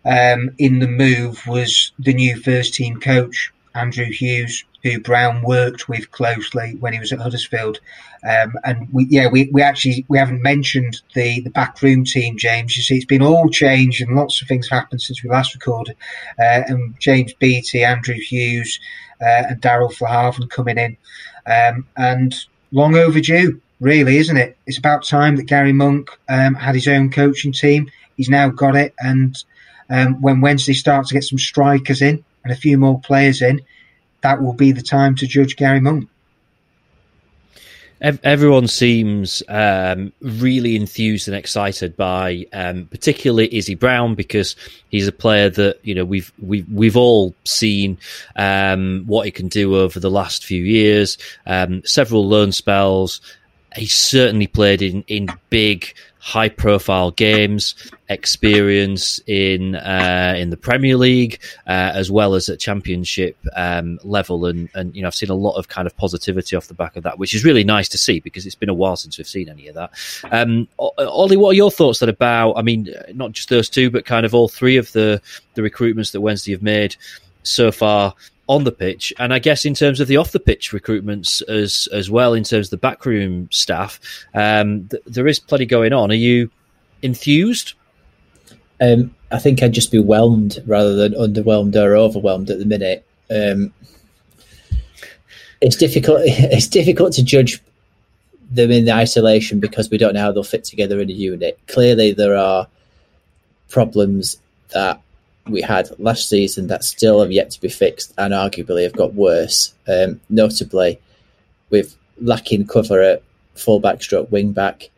um, 0.04 0.50
in 0.58 0.78
the 0.78 0.88
move 0.88 1.46
was 1.46 1.92
the 1.98 2.14
new 2.14 2.40
first 2.40 2.74
team 2.74 3.00
coach, 3.00 3.52
Andrew 3.74 4.06
Hughes, 4.06 4.64
who 4.82 5.00
Brown 5.00 5.42
worked 5.42 5.88
with 5.88 6.10
closely 6.10 6.76
when 6.80 6.92
he 6.92 7.00
was 7.00 7.12
at 7.12 7.18
Huddersfield. 7.18 7.80
Um, 8.28 8.54
and 8.64 8.88
we, 8.92 9.06
yeah, 9.08 9.28
we, 9.28 9.48
we 9.52 9.62
actually 9.62 10.04
we 10.08 10.18
haven't 10.18 10.42
mentioned 10.42 11.00
the 11.14 11.40
the 11.40 11.50
backroom 11.50 12.04
team, 12.04 12.36
James. 12.36 12.76
You 12.76 12.82
see, 12.82 12.96
it's 12.96 13.04
been 13.04 13.22
all 13.22 13.48
changed 13.48 14.00
and 14.00 14.16
lots 14.16 14.42
of 14.42 14.48
things 14.48 14.68
happened 14.68 15.00
since 15.00 15.22
we 15.22 15.30
last 15.30 15.54
recorded. 15.54 15.96
Uh, 16.38 16.62
and 16.66 16.98
James 16.98 17.32
Beattie, 17.34 17.84
Andrew 17.84 18.16
Hughes, 18.16 18.78
uh, 19.20 19.44
and 19.48 19.62
Darryl 19.62 19.92
Flahavan 19.92 20.50
coming 20.50 20.78
in, 20.78 20.96
um, 21.46 21.86
and 21.96 22.34
long 22.72 22.96
overdue, 22.96 23.60
really, 23.80 24.16
isn't 24.18 24.36
it? 24.36 24.56
It's 24.66 24.78
about 24.78 25.04
time 25.04 25.36
that 25.36 25.44
Gary 25.46 25.72
Monk 25.72 26.10
um, 26.28 26.54
had 26.54 26.74
his 26.74 26.88
own 26.88 27.10
coaching 27.10 27.52
team. 27.52 27.88
He's 28.16 28.28
now 28.28 28.48
got 28.48 28.74
it, 28.74 28.94
and 28.98 29.36
um, 29.90 30.20
when 30.20 30.40
Wednesday 30.40 30.72
starts 30.72 31.08
to 31.08 31.14
get 31.14 31.24
some 31.24 31.38
strikers 31.38 32.02
in 32.02 32.24
and 32.44 32.52
a 32.52 32.56
few 32.56 32.78
more 32.78 33.00
players 33.00 33.42
in, 33.42 33.60
that 34.22 34.42
will 34.42 34.52
be 34.52 34.72
the 34.72 34.82
time 34.82 35.14
to 35.16 35.26
judge 35.26 35.56
Gary 35.56 35.80
Monk. 35.80 36.08
Everyone 38.00 38.68
seems 38.68 39.42
um, 39.48 40.12
really 40.20 40.76
enthused 40.76 41.26
and 41.26 41.36
excited 41.36 41.96
by, 41.96 42.46
um, 42.52 42.86
particularly 42.86 43.52
Izzy 43.52 43.74
Brown, 43.74 44.14
because 44.14 44.54
he's 44.88 45.08
a 45.08 45.12
player 45.12 45.50
that 45.50 45.80
you 45.82 45.96
know 45.96 46.04
we've 46.04 46.32
we've 46.38 46.68
we've 46.72 46.96
all 46.96 47.34
seen 47.44 47.98
um, 48.36 49.02
what 49.06 49.24
he 49.26 49.32
can 49.32 49.48
do 49.48 49.76
over 49.76 49.98
the 49.98 50.10
last 50.10 50.44
few 50.44 50.62
years. 50.62 51.18
Um, 51.44 51.82
several 51.84 52.28
loan 52.28 52.52
spells. 52.52 53.20
He's 53.78 53.94
certainly 53.94 54.46
played 54.46 54.82
in 54.82 55.04
in 55.06 55.28
big 55.50 55.94
high 56.18 56.48
profile 56.48 57.10
games, 57.10 57.74
experience 58.10 59.18
in 59.26 59.76
uh, 59.76 60.34
in 60.36 60.50
the 60.50 60.56
Premier 60.56 60.96
League 60.96 61.40
uh, 61.66 61.92
as 61.94 62.10
well 62.10 62.34
as 62.34 62.48
at 62.48 62.58
Championship 62.58 63.36
um, 63.56 63.98
level, 64.04 64.44
and 64.46 64.68
and 64.74 64.94
you 64.94 65.02
know 65.02 65.08
I've 65.08 65.14
seen 65.14 65.30
a 65.30 65.34
lot 65.34 65.56
of 65.56 65.68
kind 65.68 65.86
of 65.86 65.96
positivity 65.96 66.56
off 66.56 66.66
the 66.66 66.74
back 66.74 66.96
of 66.96 67.04
that, 67.04 67.18
which 67.18 67.34
is 67.34 67.44
really 67.44 67.64
nice 67.64 67.88
to 67.90 67.98
see 67.98 68.20
because 68.20 68.44
it's 68.44 68.54
been 68.54 68.68
a 68.68 68.74
while 68.74 68.96
since 68.96 69.16
we've 69.16 69.26
seen 69.26 69.48
any 69.48 69.68
of 69.68 69.74
that. 69.76 69.90
Um, 70.30 70.68
Ollie, 70.76 71.36
what 71.36 71.50
are 71.50 71.54
your 71.54 71.70
thoughts 71.70 72.02
about? 72.02 72.52
I 72.54 72.62
mean, 72.62 72.92
not 73.14 73.32
just 73.32 73.48
those 73.48 73.70
two, 73.70 73.90
but 73.90 74.04
kind 74.04 74.26
of 74.26 74.34
all 74.34 74.48
three 74.48 74.76
of 74.76 74.92
the 74.92 75.22
the 75.54 75.62
recruitments 75.62 76.12
that 76.12 76.20
Wednesday 76.20 76.52
have 76.52 76.62
made 76.62 76.96
so 77.42 77.72
far 77.72 78.14
on 78.48 78.64
the 78.64 78.72
pitch, 78.72 79.12
and 79.18 79.32
I 79.32 79.38
guess 79.38 79.64
in 79.64 79.74
terms 79.74 80.00
of 80.00 80.08
the 80.08 80.16
off 80.16 80.32
the 80.32 80.40
pitch 80.40 80.72
recruitments 80.72 81.42
as 81.48 81.86
as 81.92 82.10
well, 82.10 82.34
in 82.34 82.44
terms 82.44 82.68
of 82.68 82.70
the 82.70 82.76
backroom 82.78 83.48
staff, 83.52 84.00
um, 84.34 84.88
th- 84.88 85.02
there 85.06 85.26
is 85.26 85.38
plenty 85.38 85.66
going 85.66 85.92
on. 85.92 86.10
Are 86.10 86.14
you 86.14 86.50
enthused? 87.02 87.74
Um, 88.80 89.14
I 89.30 89.38
think 89.38 89.62
I'd 89.62 89.72
just 89.72 89.92
be 89.92 89.98
whelmed 89.98 90.62
rather 90.66 90.94
than 90.94 91.12
underwhelmed 91.12 91.76
or 91.76 91.96
overwhelmed 91.96 92.50
at 92.50 92.58
the 92.58 92.64
minute. 92.64 93.04
Um, 93.30 93.72
it's 95.60 95.76
difficult. 95.76 96.22
It's 96.26 96.68
difficult 96.68 97.12
to 97.14 97.22
judge 97.22 97.62
them 98.50 98.70
in 98.70 98.88
isolation 98.88 99.60
because 99.60 99.90
we 99.90 99.98
don't 99.98 100.14
know 100.14 100.20
how 100.20 100.32
they'll 100.32 100.42
fit 100.42 100.64
together 100.64 101.00
in 101.00 101.10
a 101.10 101.12
unit. 101.12 101.58
Clearly, 101.66 102.12
there 102.12 102.36
are 102.36 102.66
problems 103.68 104.38
that 104.70 105.00
we 105.48 105.62
had 105.62 105.88
last 105.98 106.28
season 106.28 106.66
that 106.68 106.84
still 106.84 107.20
have 107.20 107.32
yet 107.32 107.50
to 107.50 107.60
be 107.60 107.68
fixed 107.68 108.12
and 108.18 108.32
arguably 108.32 108.82
have 108.84 108.96
got 108.96 109.14
worse. 109.14 109.74
Um, 109.86 110.20
notably, 110.28 111.00
with 111.70 111.96
lacking 112.20 112.66
cover 112.66 113.02
at 113.02 113.22
fullback 113.54 114.02
stroke 114.02 114.30
wing 114.30 114.52
back. 114.52 114.90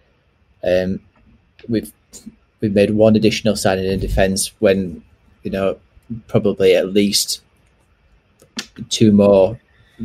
Um, 0.63 1.01
we've 1.69 1.93
we've 2.61 2.75
made 2.75 2.91
one 2.91 3.17
additional 3.17 3.57
signing 3.57 3.87
in 3.87 4.01
defence 4.01 4.53
when 4.59 5.03
you 5.43 5.51
know 5.51 5.79
probably 6.29 6.75
at 6.75 6.93
least 6.93 7.41
two 8.89 9.13
more 9.13 9.59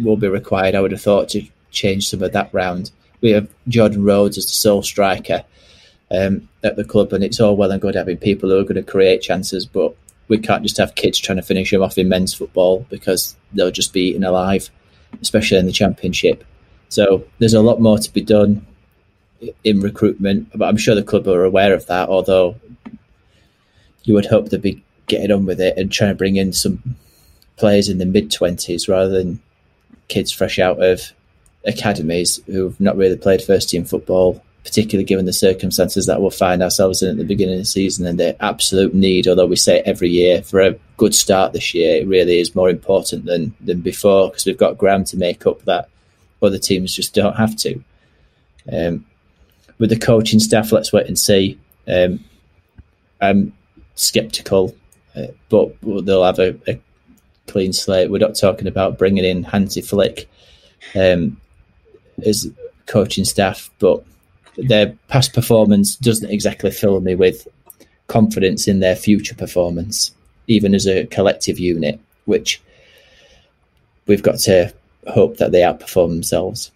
will 0.04 0.18
be 0.18 0.28
required. 0.28 0.76
I 0.76 0.82
would 0.82 0.92
have 0.92 1.02
thought 1.02 1.30
to 1.30 1.46
change 1.72 2.10
some 2.10 2.24
of 2.24 2.32
that 2.34 2.54
round. 2.54 2.92
We 3.22 3.32
have 3.32 3.48
Jordan 3.68 4.04
Rhodes 4.04 4.38
as 4.38 4.46
the 4.46 4.52
sole 4.52 4.84
striker 4.84 5.44
um, 6.12 6.48
at 6.64 6.76
the 6.76 6.84
club, 6.84 7.14
and 7.14 7.24
it's 7.24 7.40
all 7.40 7.58
well 7.58 7.72
and 7.72 7.82
good 7.82 7.96
having 7.96 8.18
people 8.18 8.50
who 8.50 8.60
are 8.60 8.64
going 8.64 8.76
to 8.76 8.84
create 8.84 9.22
chances, 9.22 9.66
but 9.66 9.96
we 10.28 10.38
can't 10.38 10.64
just 10.64 10.78
have 10.78 10.96
kids 10.96 11.20
trying 11.20 11.38
to 11.38 11.44
finish 11.44 11.72
them 11.72 11.84
off 11.84 11.98
in 11.98 12.10
men's 12.10 12.34
football 12.34 12.86
because 12.90 13.36
they'll 13.54 13.72
just 13.72 13.94
be 13.94 14.10
eaten 14.10 14.24
alive, 14.24 14.70
especially 15.22 15.58
in 15.58 15.66
the 15.66 15.72
championship. 15.72 16.44
So 16.90 17.26
there's 17.40 17.54
a 17.54 17.62
lot 17.62 17.82
more 17.82 17.98
to 17.98 18.14
be 18.14 18.22
done 18.22 18.66
in 19.64 19.82
recruitment, 19.82 20.50
but 20.58 20.68
I'm 20.68 20.78
sure 20.78 20.96
the 20.96 21.04
club 21.04 21.28
are 21.28 21.44
aware 21.44 21.74
of 21.74 21.86
that. 21.88 22.10
Although 22.10 22.56
you 24.04 24.14
would 24.14 24.26
hope 24.26 24.50
they'd 24.50 24.62
be 24.62 24.84
getting 25.08 25.32
on 25.32 25.46
with 25.46 25.60
it 25.60 25.78
and 25.78 25.92
trying 25.92 26.12
to 26.12 26.16
bring 26.16 26.36
in 26.36 26.54
some 26.54 26.96
players 27.58 27.90
in 27.90 27.98
the 27.98 28.06
mid 28.06 28.32
twenties 28.32 28.88
rather 28.88 29.10
than 29.10 29.42
kids 30.08 30.32
fresh 30.32 30.60
out 30.60 30.82
of 30.84 31.14
academies 31.66 32.40
who've 32.46 32.80
not 32.80 32.98
really 32.98 33.18
played 33.18 33.42
first 33.42 33.70
team 33.70 33.86
football 33.86 34.44
particularly 34.66 35.06
given 35.06 35.26
the 35.26 35.32
circumstances 35.34 36.08
that 36.08 36.20
we'll 36.20 36.32
find 36.32 36.64
ourselves 36.64 37.04
in 37.04 37.12
at 37.12 37.18
the 37.18 37.24
beginning 37.24 37.54
of 37.54 37.62
the 37.62 37.66
season 37.66 38.06
and 38.08 38.20
the 38.20 38.44
absolute 38.44 38.96
need, 38.96 39.28
although 39.28 39.46
we 39.46 39.56
say 39.56 39.80
every 39.82 40.10
year, 40.10 40.42
for 40.42 40.60
a 40.60 40.76
good 40.98 41.14
start 41.14 41.54
this 41.54 41.76
year, 41.76 42.02
it 42.02 42.08
really 42.08 42.40
is 42.40 42.56
more 42.56 42.70
important 42.70 43.26
than, 43.26 43.54
than 43.62 43.82
before 43.82 44.30
because 44.30 44.46
we've 44.46 44.58
got 44.58 44.78
ground 44.78 45.06
to 45.06 45.18
make 45.18 45.46
up 45.46 45.62
that 45.64 45.88
other 46.42 46.58
teams 46.58 46.96
just 46.96 47.14
don't 47.14 47.36
have 47.36 47.56
to. 47.58 47.82
Um, 48.72 49.06
with 49.78 49.92
the 49.92 50.00
coaching 50.00 50.40
staff, 50.40 50.72
let's 50.72 50.92
wait 50.92 51.06
and 51.08 51.18
see. 51.18 51.60
Um, 51.88 52.24
I'm 53.22 53.54
sceptical, 53.94 54.76
uh, 55.16 55.28
but 55.50 55.76
they'll 55.82 56.26
have 56.26 56.40
a, 56.40 56.58
a, 56.68 56.82
clean 57.48 57.72
slate. 57.72 58.10
We're 58.10 58.18
not 58.18 58.36
talking 58.36 58.68
about 58.68 58.98
bringing 58.98 59.24
in 59.24 59.44
Hansi 59.44 59.82
Flick 59.82 60.28
um, 60.96 61.40
as 62.26 62.50
coaching 62.88 63.26
staff, 63.26 63.70
but 63.78 64.04
their 64.58 64.96
past 65.08 65.34
performance 65.34 65.96
doesn't 65.96 66.30
exactly 66.30 66.72
fill 66.72 67.02
me 67.02 67.16
with 67.16 67.48
confidence 68.08 68.68
in 68.68 68.80
their 68.80 68.96
future 68.96 69.36
performance, 69.36 70.12
even 70.48 70.76
as 70.76 70.88
a 70.88 71.06
collective 71.08 71.60
unit, 71.60 72.00
which 72.26 72.62
we've 74.08 74.24
got 74.24 74.40
to 74.40 74.74
hope 75.08 75.38
that 75.38 75.52
they 75.52 75.62
outperform 75.62 76.10
themselves. 76.10 76.72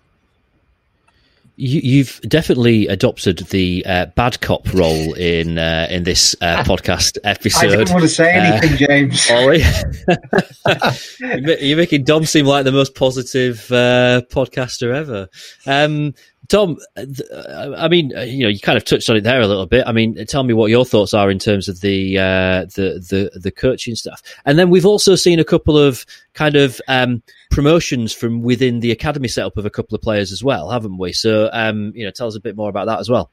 you, 1.56 2.04
have 2.04 2.22
definitely 2.22 2.88
adopted 2.88 3.40
the 3.50 3.86
uh, 3.86 4.06
bad 4.16 4.40
cop 4.40 4.74
role 4.74 5.14
in 5.14 5.58
uh, 5.58 5.88
in 5.90 6.04
this 6.04 6.36
uh, 6.42 6.64
podcast 6.64 7.18
episode. 7.24 7.74
I 7.74 7.76
didn't 7.76 7.92
want 7.92 8.04
to 8.04 8.08
say 8.08 8.34
uh, 8.34 8.54
anything, 8.54 8.78
James. 8.78 9.30
Ollie, 9.32 9.64
you're 11.68 11.78
making 11.78 12.06
Dom 12.06 12.26
seem 12.26 12.46
like 12.46 12.64
the 12.64 12.72
most 12.72 12.96
positive 12.96 13.70
uh, 13.72 14.22
podcaster 14.32 14.96
ever. 14.96 15.28
Um, 15.66 16.14
Tom, 16.50 16.78
uh, 16.98 17.76
I 17.78 17.88
mean, 17.88 18.10
you 18.10 18.40
know, 18.40 18.50
you 18.50 18.60
kind 18.60 18.76
of 18.78 18.84
touched 18.84 19.08
on 19.08 19.16
it 19.16 19.24
there 19.24 19.40
a 19.40 19.48
little 19.48 19.68
bit. 19.68 19.84
I 19.86 19.92
mean, 19.92 20.26
tell 20.26 20.44
me 20.44 20.56
what 20.56 20.72
your 20.72 20.84
thoughts 20.84 21.14
are 21.14 21.30
in 21.30 21.38
terms 21.38 21.70
of 21.70 21.82
the 21.82 22.18
uh, 22.18 22.66
the 22.76 23.00
the 23.08 23.40
the 23.40 23.52
coaching 23.52 23.96
stuff, 23.96 24.22
and 24.46 24.58
then 24.58 24.72
we've 24.72 24.86
also 24.86 25.16
seen 25.16 25.40
a 25.40 25.44
couple 25.44 25.78
of 25.78 26.06
kind 26.34 26.56
of 26.56 26.82
um, 26.88 27.22
promotions 27.52 28.14
from 28.14 28.42
within 28.42 28.80
the 28.80 28.90
academy 28.90 29.28
setup 29.28 29.58
of 29.58 29.66
a 29.68 29.70
couple 29.70 29.96
of 29.96 30.02
players 30.02 30.32
as 30.32 30.44
well, 30.44 30.72
haven't 30.72 30.98
we? 30.98 31.14
So, 31.14 31.52
um, 31.54 31.94
you 31.96 32.04
know, 32.04 32.12
tell 32.12 32.28
us 32.28 32.36
a 32.36 32.42
bit 32.42 32.56
more 32.56 32.70
about 32.70 32.88
that 32.88 33.00
as 33.00 33.10
well. 33.10 33.32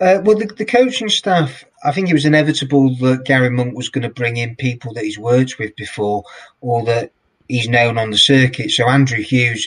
Uh, 0.00 0.20
well, 0.22 0.38
the, 0.38 0.46
the, 0.46 0.66
coaching 0.66 1.08
staff, 1.08 1.64
I 1.82 1.90
think 1.90 2.10
it 2.10 2.12
was 2.12 2.26
inevitable 2.26 2.94
that 2.96 3.24
Gary 3.24 3.50
Monk 3.50 3.74
was 3.74 3.88
going 3.88 4.02
to 4.02 4.10
bring 4.10 4.36
in 4.36 4.54
people 4.54 4.92
that 4.92 5.04
he's 5.04 5.18
worked 5.18 5.58
with 5.58 5.74
before 5.76 6.24
or 6.60 6.84
that 6.84 7.10
he's 7.48 7.68
known 7.68 7.96
on 7.96 8.10
the 8.10 8.18
circuit. 8.18 8.70
So 8.70 8.86
Andrew 8.86 9.22
Hughes 9.22 9.66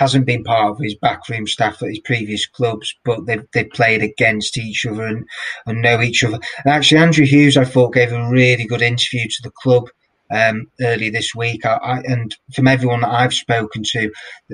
hasn't 0.00 0.24
been 0.24 0.42
part 0.42 0.70
of 0.70 0.78
his 0.78 0.94
backroom 0.94 1.46
staff 1.46 1.82
at 1.82 1.90
his 1.90 2.00
previous 2.00 2.46
clubs, 2.46 2.94
but 3.04 3.26
they've, 3.26 3.46
they've 3.52 3.68
played 3.68 4.02
against 4.02 4.56
each 4.56 4.86
other 4.86 5.04
and, 5.04 5.28
and 5.66 5.82
know 5.82 6.00
each 6.00 6.24
other. 6.24 6.38
And 6.64 6.72
actually, 6.72 7.02
Andrew 7.02 7.26
Hughes, 7.26 7.58
I 7.58 7.64
thought, 7.64 7.92
gave 7.92 8.10
a 8.10 8.30
really 8.30 8.64
good 8.64 8.80
interview 8.80 9.24
to 9.24 9.42
the 9.42 9.50
club 9.50 9.90
um, 10.34 10.70
early 10.80 11.10
this 11.10 11.34
week. 11.34 11.66
I, 11.66 11.74
I, 11.74 11.98
and 11.98 12.34
from 12.54 12.66
everyone 12.66 13.02
that 13.02 13.12
I've 13.12 13.34
spoken 13.34 13.82
to, 13.92 14.10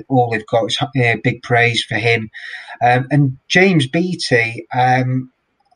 all 0.09 0.29
they've 0.29 0.45
got 0.47 0.65
is 0.65 0.77
uh, 0.81 1.15
big 1.23 1.41
praise 1.43 1.81
for 1.81 1.95
him. 1.95 2.29
Um, 2.83 3.07
and 3.09 3.37
James 3.47 3.87
Beattie, 3.87 4.67
um, 4.75 5.31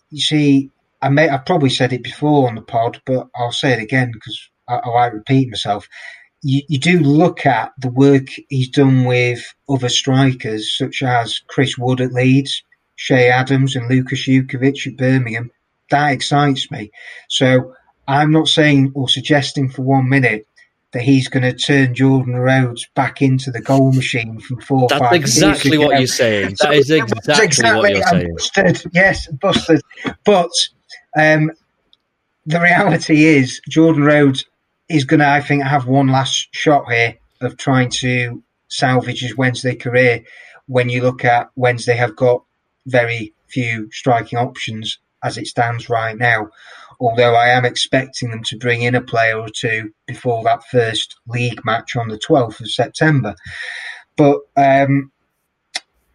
you 0.10 0.20
see, 0.20 0.70
I 1.02 1.08
may 1.08 1.30
I've 1.30 1.46
probably 1.46 1.70
said 1.70 1.94
it 1.94 2.04
before 2.04 2.50
on 2.50 2.56
the 2.56 2.62
pod, 2.62 3.02
but 3.06 3.30
I'll 3.38 3.54
say 3.54 3.72
it 3.72 3.82
again 3.82 4.12
because 4.14 4.50
I, 4.68 4.82
I 4.84 4.90
like 4.90 5.14
repeat 5.14 5.50
myself. 5.50 5.88
You, 6.44 6.62
you, 6.68 6.80
do 6.80 7.00
look 7.00 7.46
at 7.46 7.72
the 7.78 7.90
work 7.90 8.28
he's 8.50 8.70
done 8.70 9.06
with 9.06 9.54
other 9.70 9.90
strikers 9.90 10.76
such 10.76 11.04
as 11.04 11.40
Chris 11.48 11.78
Wood 11.78 12.02
at 12.02 12.14
Leeds, 12.14 12.64
Che 12.98 13.30
Adams, 13.30 13.76
and 13.76 13.88
Lucas 13.88 14.28
Jutkiewicz 14.28 14.88
at 14.88 14.98
Birmingham. 14.98 15.52
That 15.92 16.10
excites 16.10 16.72
me. 16.72 16.92
So 17.30 17.76
I'm 18.08 18.32
not 18.32 18.48
saying 18.48 18.94
or 18.96 19.08
suggesting 19.08 19.70
for 19.70 19.84
one 19.84 20.10
minute 20.10 20.48
that 20.92 21.02
he's 21.02 21.28
going 21.28 21.44
to 21.44 21.54
turn 21.54 21.96
Jordan 21.96 22.36
Rhodes 22.36 22.88
back 22.96 23.22
into 23.22 23.52
the 23.52 23.62
goal 23.62 23.94
machine 23.94 24.40
from 24.40 24.60
four. 24.60 24.88
That's 24.90 25.16
exactly 25.16 25.78
what 25.78 25.98
you're 25.98 26.08
saying. 26.08 26.58
That 26.60 26.74
is 26.74 26.92
exactly, 26.92 27.46
exactly 27.46 27.80
what 27.80 27.92
you're 27.92 28.08
saying. 28.08 28.34
Busted. 28.34 28.92
Yes, 28.94 29.28
busted. 29.28 29.82
But 30.26 30.52
um, 31.18 31.52
the 32.46 32.60
reality 32.60 33.24
is, 33.24 33.62
Jordan 33.70 34.04
Rhodes 34.04 34.46
is 34.96 35.06
going 35.06 35.20
to, 35.20 35.28
I 35.30 35.42
think, 35.42 35.64
have 35.64 35.88
one 35.88 36.08
last 36.08 36.50
shot 36.52 36.92
here 36.92 37.18
of 37.42 37.58
trying 37.58 37.90
to 37.90 38.44
salvage 38.68 39.22
his 39.22 39.38
Wednesday 39.38 39.76
career. 39.76 40.24
When 40.68 40.90
you 40.90 41.02
look 41.02 41.26
at 41.26 41.50
Wednesday, 41.56 41.96
have 41.96 42.16
got 42.16 42.44
very 42.86 43.34
few 43.48 43.90
striking 43.92 44.40
options 44.40 45.00
as 45.24 45.38
it 45.38 45.48
stands 45.48 45.90
right 45.90 46.18
now 46.18 46.50
although 47.02 47.34
I 47.34 47.50
am 47.50 47.66
expecting 47.66 48.30
them 48.30 48.44
to 48.44 48.58
bring 48.58 48.84
in 48.84 48.94
a 48.94 49.02
player 49.02 49.38
or 49.38 49.50
two 49.50 49.92
before 50.06 50.44
that 50.44 50.64
first 50.68 51.20
league 51.28 51.66
match 51.66 51.96
on 51.96 52.08
the 52.08 52.20
12th 52.20 52.62
of 52.62 52.72
September. 52.72 53.36
But 54.16 54.38
um, 54.56 55.12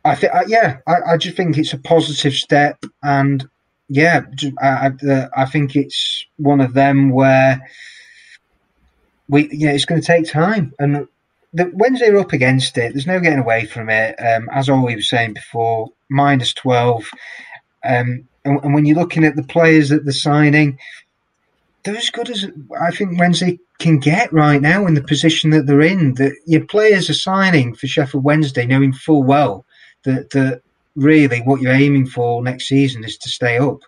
I 0.05 0.15
think, 0.15 0.33
yeah, 0.47 0.79
I, 0.87 1.15
I, 1.15 1.17
just 1.17 1.37
think 1.37 1.59
it's 1.59 1.73
a 1.73 1.79
positive 1.79 2.35
step, 2.35 2.79
and 3.03 3.49
yeah, 3.89 4.23
I, 4.63 4.93
I, 5.03 5.29
I 5.37 5.47
think 5.47 5.75
it's 5.75 6.25
one 6.37 6.61
of 6.61 6.75
them 6.75 7.11
where 7.11 7.61
we, 9.29 9.49
yeah, 9.53 9.71
it's 9.71 9.85
going 9.85 10.01
to 10.01 10.07
take 10.07 10.31
time, 10.31 10.73
and 10.79 11.09
the 11.57 11.71
Wednesday 11.75 12.09
are 12.09 12.19
up 12.19 12.33
against 12.33 12.77
it. 12.77 12.93
There's 12.93 13.07
no 13.07 13.19
getting 13.19 13.39
away 13.39 13.65
from 13.65 13.89
it. 13.89 14.15
Um, 14.21 14.49
as 14.53 14.69
Ollie 14.69 14.97
was 14.97 15.09
saying 15.09 15.35
before, 15.35 15.91
minus 16.11 16.53
12. 16.53 17.09
Um, 17.85 18.29
and, 18.45 18.61
and, 18.63 18.75
when 18.75 18.85
you're 18.85 18.99
looking 18.99 19.25
at 19.25 19.37
the 19.37 19.43
players 19.43 19.89
that 19.89 20.05
they're 20.05 20.13
signing, 20.13 20.79
they're 21.83 21.97
as 21.97 22.11
good 22.11 22.29
as 22.29 22.47
I 22.81 22.91
think 22.91 23.19
Wednesday 23.19 23.59
can 23.79 23.99
get 23.99 24.33
right 24.33 24.61
now 24.61 24.87
in 24.87 24.95
the 24.95 25.03
position 25.03 25.51
that 25.51 25.67
they're 25.67 25.81
in. 25.81 26.15
That 26.15 26.35
your 26.47 26.65
players 26.67 27.09
are 27.09 27.15
signing 27.15 27.75
for 27.75 27.87
Sheffield 27.87 28.25
Wednesday, 28.25 28.67
knowing 28.67 28.93
full 28.93 29.23
well 29.23 29.65
that 30.05 30.31
that 30.31 30.63
really 30.95 31.41
what 31.41 31.61
you're 31.61 31.73
aiming 31.73 32.07
for 32.07 32.43
next 32.43 32.69
season 32.69 33.05
is 33.05 33.17
to 33.19 33.29
stay 33.29 33.59
up. 33.59 33.81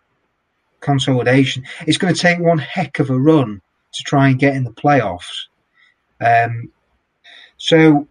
Consolidation. 0.80 1.64
It's 1.86 1.98
going 1.98 2.14
to 2.14 2.20
take 2.20 2.38
one 2.38 2.58
heck 2.58 2.98
of 2.98 3.10
a 3.10 3.18
run 3.18 3.60
to 3.92 4.02
try 4.04 4.28
and 4.28 4.38
get 4.38 4.54
in 4.54 4.64
the 4.64 4.72
playoffs. 4.72 5.46
Um, 6.20 6.70
so, 7.56 8.06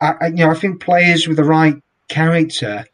I, 0.00 0.14
I, 0.20 0.26
you 0.28 0.44
know, 0.44 0.50
I 0.50 0.54
think 0.54 0.82
players 0.82 1.28
with 1.28 1.36
the 1.36 1.44
right 1.44 1.76
character 2.08 2.84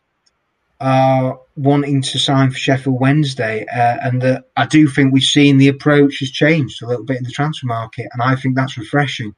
are 0.80 1.40
wanting 1.56 2.02
to 2.02 2.18
sign 2.18 2.50
for 2.50 2.56
Sheffield 2.56 3.00
Wednesday, 3.00 3.66
uh, 3.66 3.96
and 4.02 4.42
I 4.56 4.66
do 4.66 4.88
think 4.88 5.12
we've 5.12 5.22
seen 5.22 5.58
the 5.58 5.68
approach 5.68 6.20
has 6.20 6.30
changed 6.30 6.82
a 6.82 6.86
little 6.86 7.04
bit 7.04 7.18
in 7.18 7.24
the 7.24 7.30
transfer 7.30 7.66
market, 7.66 8.06
and 8.12 8.22
I 8.22 8.36
think 8.36 8.54
that's 8.54 8.78
refreshing. 8.78 9.34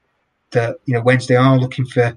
That 0.50 0.76
you 0.84 0.94
know 0.94 1.02
Wednesday 1.02 1.36
are 1.36 1.58
looking 1.58 1.86
for 1.86 2.16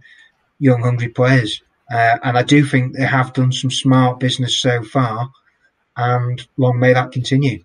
young, 0.60 0.82
hungry 0.82 1.10
players, 1.10 1.62
uh, 1.92 2.18
and 2.24 2.38
I 2.38 2.44
do 2.44 2.66
think 2.66 2.96
they 2.96 3.06
have 3.06 3.34
done 3.34 3.52
some 3.52 3.72
smart 3.72 4.20
business 4.20 4.60
so 4.60 4.84
far, 4.84 5.30
and 5.96 6.46
long 6.58 6.80
may 6.80 6.94
that 6.94 7.12
continue. 7.12 7.64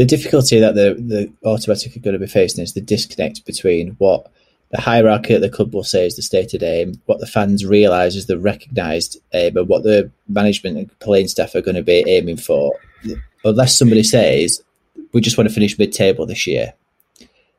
The 0.00 0.06
difficulty 0.06 0.58
that 0.60 0.76
the 0.76 0.94
the 0.94 1.30
automatic 1.46 1.94
are 1.94 2.00
going 2.00 2.14
to 2.14 2.18
be 2.18 2.26
facing 2.26 2.64
is 2.64 2.72
the 2.72 2.80
disconnect 2.80 3.44
between 3.44 3.96
what 3.98 4.32
the 4.70 4.80
hierarchy 4.80 5.34
at 5.34 5.42
the 5.42 5.50
club 5.50 5.74
will 5.74 5.84
say 5.84 6.06
is 6.06 6.16
the 6.16 6.22
stated 6.22 6.62
aim. 6.62 7.02
What 7.04 7.20
the 7.20 7.26
fans 7.26 7.66
realise 7.66 8.14
is 8.16 8.24
the 8.24 8.38
recognised 8.38 9.18
aim, 9.34 9.58
and 9.58 9.68
what 9.68 9.82
the 9.82 10.10
management 10.26 10.78
and 10.78 10.98
playing 11.00 11.28
staff 11.28 11.54
are 11.54 11.60
going 11.60 11.74
to 11.74 11.82
be 11.82 12.02
aiming 12.08 12.38
for. 12.38 12.72
Unless 13.44 13.78
somebody 13.78 14.02
says 14.02 14.62
we 15.12 15.20
just 15.20 15.36
want 15.36 15.50
to 15.50 15.54
finish 15.54 15.78
mid-table 15.78 16.24
this 16.24 16.46
year, 16.46 16.72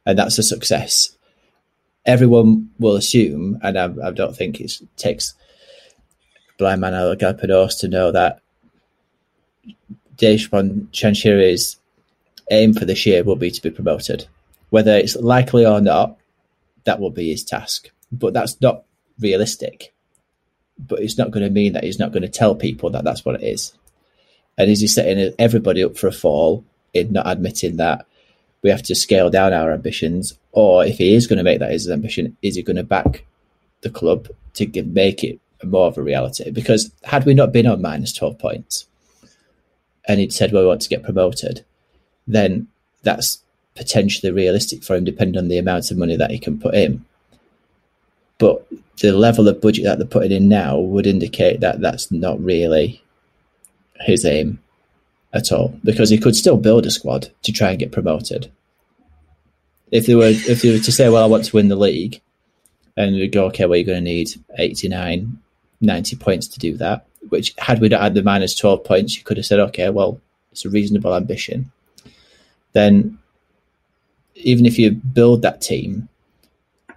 and 0.07 0.17
that's 0.17 0.39
a 0.39 0.43
success, 0.43 1.15
everyone 2.07 2.71
will 2.79 2.95
assume, 2.95 3.59
and 3.61 3.77
I, 3.77 4.07
I 4.07 4.09
don't 4.09 4.35
think 4.35 4.59
it 4.59 4.81
takes 4.97 5.35
blind 6.57 6.81
man 6.81 6.93
Galapagos 7.17 7.75
to 7.81 7.87
know 7.87 8.11
that 8.11 8.41
Dejphon 10.17 10.87
Chansiri's 10.89 11.77
aim 12.51 12.73
for 12.73 12.85
this 12.85 13.05
year 13.05 13.23
will 13.23 13.35
be 13.35 13.51
to 13.51 13.61
be 13.61 13.71
promoted. 13.71 14.27
Whether 14.69 14.95
it's 14.95 15.15
likely 15.15 15.65
or 15.65 15.81
not, 15.81 16.17
that 16.83 16.99
will 16.99 17.09
be 17.09 17.31
his 17.31 17.43
task. 17.43 17.89
But 18.11 18.33
that's 18.33 18.59
not 18.61 18.83
realistic. 19.19 19.93
But 20.77 20.99
it's 20.99 21.17
not 21.17 21.31
going 21.31 21.43
to 21.43 21.49
mean 21.49 21.73
that 21.73 21.83
he's 21.83 21.99
not 21.99 22.11
going 22.11 22.23
to 22.23 22.29
tell 22.29 22.55
people 22.55 22.89
that 22.91 23.03
that's 23.03 23.25
what 23.25 23.35
it 23.35 23.43
is. 23.43 23.73
And 24.57 24.69
is 24.69 24.81
he 24.81 24.87
setting 24.87 25.33
everybody 25.39 25.83
up 25.83 25.97
for 25.97 26.07
a 26.07 26.11
fall 26.11 26.63
in 26.93 27.13
not 27.13 27.27
admitting 27.27 27.77
that 27.77 28.05
we 28.61 28.69
have 28.69 28.83
to 28.83 28.95
scale 28.95 29.29
down 29.29 29.53
our 29.53 29.71
ambitions? 29.71 30.37
Or 30.51 30.85
if 30.85 30.97
he 30.97 31.15
is 31.15 31.27
going 31.27 31.37
to 31.37 31.43
make 31.43 31.59
that 31.59 31.71
his 31.71 31.89
ambition, 31.89 32.37
is 32.41 32.55
he 32.55 32.63
going 32.63 32.75
to 32.75 32.83
back 32.83 33.25
the 33.81 33.89
club 33.89 34.27
to 34.55 34.65
give, 34.65 34.87
make 34.87 35.23
it 35.23 35.39
more 35.63 35.87
of 35.87 35.97
a 35.97 36.03
reality? 36.03 36.51
Because 36.51 36.91
had 37.03 37.25
we 37.25 37.33
not 37.33 37.53
been 37.53 37.67
on 37.67 37.81
minus 37.81 38.13
12 38.13 38.37
points 38.39 38.85
and 40.07 40.19
he'd 40.19 40.33
said, 40.33 40.51
well, 40.51 40.63
we 40.63 40.67
want 40.67 40.81
to 40.81 40.89
get 40.89 41.03
promoted, 41.03 41.63
then 42.33 42.67
that's 43.03 43.43
potentially 43.75 44.31
realistic 44.31 44.83
for 44.83 44.95
him, 44.95 45.03
depending 45.03 45.37
on 45.37 45.47
the 45.47 45.57
amount 45.57 45.91
of 45.91 45.97
money 45.97 46.15
that 46.15 46.31
he 46.31 46.39
can 46.39 46.59
put 46.59 46.75
in. 46.75 47.05
But 48.37 48.65
the 49.01 49.11
level 49.11 49.47
of 49.47 49.61
budget 49.61 49.85
that 49.85 49.97
they're 49.97 50.07
putting 50.07 50.31
in 50.31 50.49
now 50.49 50.77
would 50.79 51.07
indicate 51.07 51.59
that 51.59 51.81
that's 51.81 52.11
not 52.11 52.43
really 52.43 53.01
his 54.01 54.25
aim 54.25 54.59
at 55.33 55.51
all, 55.51 55.79
because 55.83 56.09
he 56.09 56.17
could 56.17 56.35
still 56.35 56.57
build 56.57 56.85
a 56.85 56.91
squad 56.91 57.31
to 57.43 57.51
try 57.51 57.69
and 57.69 57.79
get 57.79 57.91
promoted. 57.91 58.51
If 59.91 60.05
they 60.05 60.15
were, 60.15 60.27
if 60.27 60.61
they 60.61 60.71
were 60.71 60.79
to 60.79 60.91
say, 60.91 61.07
"Well, 61.09 61.23
I 61.23 61.27
want 61.27 61.45
to 61.45 61.55
win 61.55 61.67
the 61.67 61.75
league," 61.75 62.21
and 62.97 63.15
we 63.15 63.27
go, 63.27 63.45
"Okay, 63.45 63.65
well, 63.65 63.77
you're 63.77 63.85
going 63.85 64.03
to 64.03 64.11
need 64.11 64.29
89, 64.57 65.39
90 65.79 66.15
points 66.17 66.47
to 66.47 66.59
do 66.59 66.77
that." 66.77 67.05
Which, 67.29 67.53
had 67.57 67.79
we 67.79 67.89
not 67.89 68.01
had 68.01 68.13
the 68.13 68.23
minus 68.23 68.55
twelve 68.55 68.83
points, 68.83 69.15
you 69.15 69.23
could 69.23 69.37
have 69.37 69.45
said, 69.45 69.59
"Okay, 69.59 69.89
well, 69.89 70.19
it's 70.51 70.65
a 70.65 70.69
reasonable 70.69 71.15
ambition." 71.15 71.71
Then 72.73 73.17
even 74.35 74.65
if 74.65 74.79
you 74.79 74.91
build 74.91 75.41
that 75.41 75.61
team, 75.61 76.07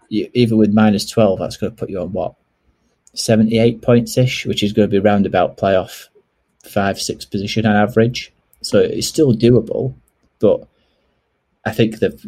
you, 0.09 0.31
even 0.35 0.59
with 0.59 0.73
minus 0.73 1.09
12, 1.09 1.39
that's 1.39 1.57
going 1.57 1.73
to 1.73 1.77
put 1.77 1.91
you 1.91 2.01
on 2.01 2.13
what? 2.13 2.35
78 3.15 3.83
points 3.83 4.19
ish, 4.19 4.47
which 4.47 4.63
is 4.63 4.73
going 4.73 4.89
to 4.89 4.93
be 4.93 4.99
round 4.99 5.27
about 5.27 5.57
playoff 5.57 6.09
five, 6.65 7.01
six 7.01 7.25
position 7.25 7.67
on 7.67 7.77
average. 7.77 8.33
So 8.63 8.79
it's 8.79 9.07
still 9.07 9.35
doable, 9.35 9.95
but 10.41 10.67
I 11.65 11.73
think 11.73 11.99
they've, 11.99 12.27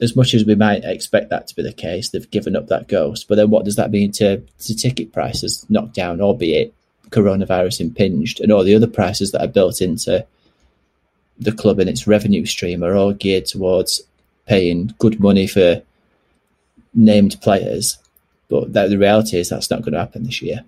as 0.00 0.16
much 0.16 0.34
as 0.34 0.44
we 0.44 0.54
might 0.54 0.84
expect 0.84 1.30
that 1.30 1.46
to 1.48 1.54
be 1.54 1.62
the 1.62 1.72
case, 1.72 2.10
they've 2.10 2.30
given 2.30 2.56
up 2.56 2.66
that 2.68 2.88
ghost. 2.88 3.28
But 3.28 3.36
then 3.36 3.50
what 3.50 3.64
does 3.64 3.76
that 3.76 3.90
mean 3.90 4.12
to, 4.12 4.38
to 4.38 4.76
ticket 4.76 5.12
prices 5.12 5.64
knocked 5.68 5.94
down, 5.94 6.20
albeit 6.20 6.74
coronavirus 7.10 7.80
impinged, 7.80 8.40
and 8.40 8.52
all 8.52 8.64
the 8.64 8.74
other 8.74 8.86
prices 8.86 9.32
that 9.32 9.42
are 9.42 9.48
built 9.48 9.80
into 9.80 10.26
the 11.40 11.52
club 11.52 11.78
and 11.78 11.88
its 11.88 12.06
revenue 12.06 12.44
stream 12.44 12.84
are 12.84 12.94
all 12.94 13.12
geared 13.12 13.46
towards 13.46 14.02
paying 14.46 14.94
good 14.98 15.18
money 15.20 15.46
for 15.46 15.82
named 16.94 17.40
players. 17.40 17.98
But 18.48 18.72
that, 18.72 18.90
the 18.90 18.98
reality 18.98 19.38
is 19.38 19.48
that's 19.48 19.70
not 19.70 19.82
going 19.82 19.92
to 19.94 20.00
happen 20.00 20.24
this 20.24 20.42
year. 20.42 20.64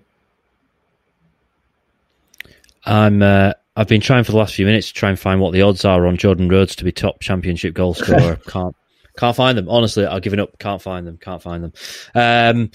I'm. 2.85 3.21
Uh, 3.21 3.53
I've 3.75 3.87
been 3.87 4.01
trying 4.01 4.23
for 4.23 4.33
the 4.33 4.37
last 4.37 4.53
few 4.53 4.67
minutes 4.67 4.89
to 4.89 4.93
try 4.93 5.09
and 5.09 5.19
find 5.19 5.41
what 5.41 5.51
the 5.51 5.63
odds 5.63 5.83
are 5.83 6.05
on 6.05 6.15
Jordan 6.15 6.47
Rhodes 6.47 6.75
to 6.75 6.83
be 6.83 6.91
top 6.91 7.21
championship 7.21 7.73
goal 7.73 7.95
scorer. 7.95 8.35
can't 8.47 8.75
can't 9.17 9.35
find 9.35 9.57
them. 9.57 9.67
Honestly, 9.69 10.05
I've 10.05 10.21
given 10.21 10.39
up. 10.39 10.57
Can't 10.59 10.81
find 10.81 11.07
them. 11.07 11.17
Can't 11.17 11.41
find 11.41 11.63
them. 11.63 11.73
Um, 12.13 12.71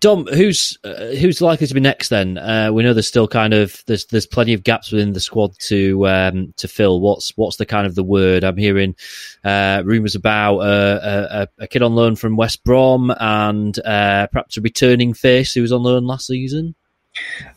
Dom, 0.00 0.26
who's 0.26 0.78
uh, 0.84 1.12
who's 1.18 1.40
likely 1.40 1.66
to 1.66 1.74
be 1.74 1.80
next? 1.80 2.08
Then 2.08 2.38
uh, 2.38 2.70
we 2.72 2.82
know 2.82 2.92
there's 2.92 3.08
still 3.08 3.28
kind 3.28 3.54
of 3.54 3.82
there's 3.86 4.06
there's 4.06 4.26
plenty 4.26 4.52
of 4.52 4.62
gaps 4.62 4.92
within 4.92 5.12
the 5.12 5.20
squad 5.20 5.58
to 5.60 6.06
um, 6.08 6.54
to 6.56 6.68
fill. 6.68 7.00
What's 7.00 7.32
what's 7.36 7.56
the 7.56 7.66
kind 7.66 7.86
of 7.86 7.94
the 7.94 8.04
word 8.04 8.44
I'm 8.44 8.56
hearing? 8.56 8.94
Uh, 9.44 9.82
rumours 9.84 10.14
about 10.14 10.60
a, 10.60 11.48
a, 11.58 11.66
kid 11.66 11.82
on 11.82 11.94
loan 11.94 12.16
from 12.16 12.36
West 12.36 12.64
Brom 12.64 13.12
and 13.18 13.78
uh, 13.80 14.26
perhaps 14.28 14.56
a 14.56 14.60
returning 14.60 15.14
face 15.14 15.52
who 15.52 15.62
was 15.62 15.72
on 15.72 15.82
loan 15.82 16.04
last 16.04 16.26
season. 16.26 16.74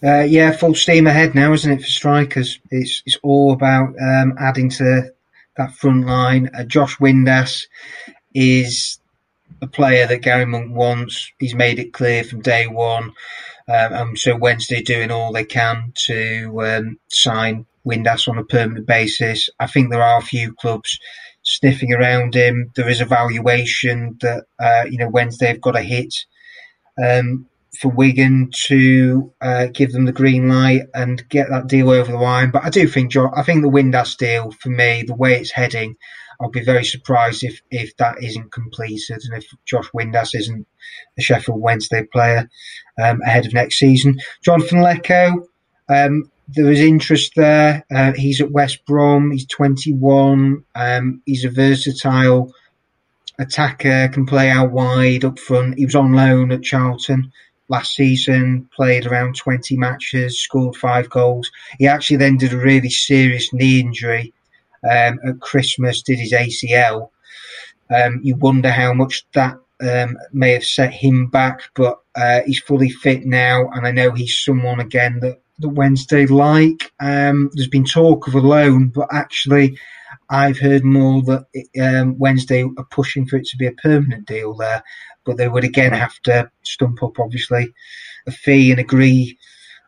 Uh, 0.04 0.22
yeah, 0.22 0.52
full 0.52 0.76
steam 0.76 1.08
ahead 1.08 1.36
now, 1.36 1.52
isn't 1.54 1.72
it 1.72 1.82
for 1.82 1.88
strikers? 1.88 2.60
It's 2.72 3.04
it's 3.06 3.18
all 3.24 3.54
about 3.54 3.90
um, 4.02 4.36
adding 4.40 4.70
to 4.72 5.12
that 5.58 5.74
front 5.74 6.06
line. 6.06 6.50
Uh, 6.58 6.64
Josh 6.64 6.98
Windass 6.98 7.66
is 8.34 8.99
a 9.62 9.68
player 9.68 10.08
that 10.08 10.22
Gary 10.22 10.46
Monk 10.46 10.76
wants. 10.76 11.32
He's 11.40 11.56
made 11.56 11.80
it 11.80 11.94
clear 11.94 12.24
from 12.24 12.42
day 12.42 12.68
one. 12.68 13.14
Um, 13.68 13.94
and 13.94 14.20
so 14.20 14.36
Wednesday 14.36 14.82
doing 14.82 15.12
all 15.12 15.32
they 15.32 15.46
can 15.46 15.94
to 16.06 16.62
um, 16.64 16.98
sign 17.10 17.66
Windass 17.86 18.28
on 18.28 18.38
a 18.38 18.46
permanent 18.46 18.88
basis. 18.88 19.50
I 19.60 19.68
think 19.68 19.90
there 19.90 20.02
are 20.02 20.20
a 20.20 20.24
few 20.24 20.54
clubs 20.54 20.98
sniffing 21.44 21.94
around 21.94 22.36
him. 22.36 22.72
There 22.76 22.90
is 22.90 23.02
a 23.02 23.06
valuation 23.06 24.18
that 24.22 24.46
uh, 24.60 24.86
you 24.90 24.98
know 24.98 25.10
Wednesday 25.10 25.48
have 25.48 25.62
got 25.62 25.78
a 25.78 25.82
hit 25.82 26.14
um, 27.04 27.48
for 27.80 27.90
Wigan 27.90 28.50
to 28.68 29.34
uh, 29.42 29.68
give 29.68 29.92
them 29.92 30.06
the 30.06 30.12
green 30.12 30.50
light 30.50 30.84
and 30.94 31.28
get 31.30 31.50
that 31.50 31.68
deal 31.68 31.90
over 31.90 32.12
the 32.12 32.18
line. 32.18 32.52
But 32.52 32.66
I 32.66 32.70
do 32.70 32.88
think 32.88 33.16
I 33.16 33.44
think 33.44 33.62
the 33.62 33.70
Windass 33.70 34.18
deal 34.18 34.52
for 34.52 34.70
me, 34.70 35.04
the 35.06 35.16
way 35.16 35.36
it's 35.36 35.52
heading, 35.52 35.96
I'll 36.40 36.50
be 36.50 36.64
very 36.64 36.86
surprised 36.86 37.44
if, 37.44 37.62
if 37.70 37.96
that 37.98 38.24
isn't 38.24 38.52
completed 38.52 39.22
and 39.24 39.42
if 39.42 39.50
Josh 39.66 39.90
Windass 39.94 40.34
isn't 40.34 40.66
a 41.18 41.22
Sheffield 41.22 41.60
Wednesday 41.60 42.04
player 42.04 42.50
um, 43.02 43.22
ahead 43.26 43.46
of 43.46 43.54
next 43.54 43.78
season. 43.78 44.20
Jonathan 44.42 44.80
Leko, 44.80 45.46
um, 45.90 46.32
there 46.48 46.72
is 46.72 46.80
interest 46.80 47.34
there. 47.36 47.86
Uh, 47.94 48.14
he's 48.14 48.42
at 48.42 48.52
West 48.52 48.86
Brom. 48.86 49.32
He's 49.32 49.46
21. 49.48 50.64
Um, 50.76 51.22
he's 51.26 51.44
a 51.44 51.50
versatile 51.50 52.54
attacker, 53.38 54.10
can 54.10 54.26
play 54.26 54.50
out 54.50 54.72
wide, 54.72 55.26
up 55.26 55.40
front. 55.40 55.78
He 55.78 55.86
was 55.86 55.96
on 55.96 56.14
loan 56.14 56.52
at 56.52 56.64
Charlton 56.64 57.32
last 57.70 57.96
season, 57.96 58.68
played 58.76 59.06
around 59.06 59.36
20 59.36 59.78
matches, 59.78 60.40
scored 60.40 60.76
five 60.76 61.10
goals. 61.10 61.52
He 61.78 61.88
actually 61.88 62.18
then 62.18 62.38
did 62.38 62.52
a 62.52 62.58
really 62.58 62.90
serious 62.90 63.54
knee 63.54 63.80
injury 63.80 64.34
um, 64.84 65.20
at 65.26 65.40
Christmas, 65.42 66.02
did 66.02 66.20
his 66.20 66.34
ACL. 66.34 67.10
Um, 67.94 68.20
you 68.24 68.36
wonder 68.36 68.72
how 68.72 68.94
much 68.94 69.26
that 69.34 69.58
um, 69.82 70.18
may 70.32 70.52
have 70.52 70.66
set 70.66 70.94
him 70.94 71.28
back, 71.28 71.62
but 71.76 72.00
uh, 72.16 72.42
he's 72.46 72.60
fully 72.60 72.90
fit 72.90 73.26
now, 73.26 73.70
and 73.70 73.88
I 73.88 73.92
know 73.92 74.12
he's 74.12 74.44
someone 74.44 74.80
again 74.80 75.20
that, 75.22 75.40
Wednesday 75.62 76.26
like. 76.26 76.94
Um, 77.02 77.50
there's 77.54 77.68
been 77.68 77.84
talk 77.84 78.28
of 78.28 78.36
a 78.36 78.40
loan, 78.40 78.90
but 78.96 79.10
actually, 79.12 79.78
I've 80.30 80.58
heard 80.58 80.86
more 80.86 81.22
that 81.24 81.48
um, 81.82 82.18
Wednesday 82.18 82.64
are 82.64 82.88
pushing 82.92 83.26
for 83.26 83.36
it 83.36 83.46
to 83.48 83.58
be 83.58 83.68
a 83.68 83.74
permanent 83.74 84.26
deal 84.26 84.54
there, 84.54 84.82
but 85.26 85.36
they 85.36 85.50
would 85.50 85.66
again 85.66 85.92
have 85.92 86.18
to 86.24 86.50
stump 86.64 87.04
up, 87.04 87.20
obviously, 87.20 87.74
a 88.26 88.32
fee 88.32 88.72
and 88.72 88.80
agree 88.80 89.38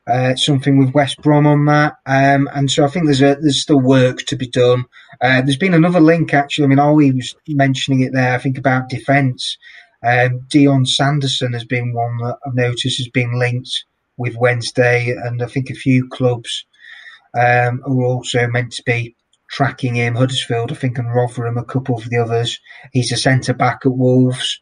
uh, 0.07 0.35
something 0.35 0.77
with 0.77 0.93
West 0.93 1.21
Brom 1.21 1.45
on 1.45 1.65
that. 1.65 1.93
Um, 2.05 2.49
and 2.53 2.69
so 2.69 2.83
I 2.83 2.87
think 2.87 3.05
there's 3.05 3.21
a, 3.21 3.35
there's 3.39 3.61
still 3.61 3.79
work 3.79 4.19
to 4.27 4.35
be 4.35 4.47
done. 4.47 4.85
Uh, 5.21 5.41
there's 5.41 5.57
been 5.57 5.73
another 5.73 5.99
link 5.99 6.33
actually. 6.33 6.65
I 6.65 6.67
mean, 6.67 6.79
Ollie 6.79 7.11
was 7.11 7.35
mentioning 7.47 8.01
it 8.01 8.13
there. 8.13 8.33
I 8.33 8.37
think 8.39 8.57
about 8.57 8.89
defence. 8.89 9.57
Um, 10.03 10.45
Dion 10.49 10.85
Sanderson 10.85 11.53
has 11.53 11.63
been 11.63 11.93
one 11.93 12.17
that 12.17 12.37
I've 12.45 12.55
noticed 12.55 12.97
has 12.97 13.07
been 13.09 13.37
linked 13.37 13.85
with 14.17 14.35
Wednesday, 14.35 15.11
and 15.11 15.41
I 15.41 15.45
think 15.45 15.69
a 15.69 15.75
few 15.75 16.07
clubs 16.07 16.65
um, 17.35 17.81
are 17.85 18.03
also 18.03 18.47
meant 18.47 18.73
to 18.73 18.83
be 18.83 19.15
tracking 19.49 19.95
him. 19.95 20.15
Huddersfield, 20.15 20.71
I 20.71 20.75
think, 20.75 20.97
and 20.97 21.13
Rotherham, 21.13 21.57
a 21.57 21.63
couple 21.63 21.95
of 21.97 22.09
the 22.09 22.17
others. 22.17 22.59
He's 22.91 23.11
a 23.11 23.17
centre 23.17 23.53
back 23.53 23.81
at 23.85 23.91
Wolves. 23.91 24.59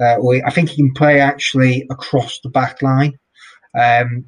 Uh, 0.00 0.16
I 0.46 0.50
think 0.50 0.70
he 0.70 0.76
can 0.76 0.94
play 0.94 1.20
actually 1.20 1.86
across 1.90 2.40
the 2.40 2.48
back 2.48 2.80
line. 2.80 3.18
Um, 3.78 4.26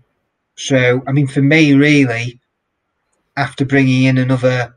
so, 0.63 1.03
I 1.09 1.13
mean, 1.13 1.27
for 1.27 1.43
me, 1.43 1.75
really, 1.75 2.39
after 3.37 3.65
bringing 3.65 4.05
in 4.05 4.17
another 4.17 4.77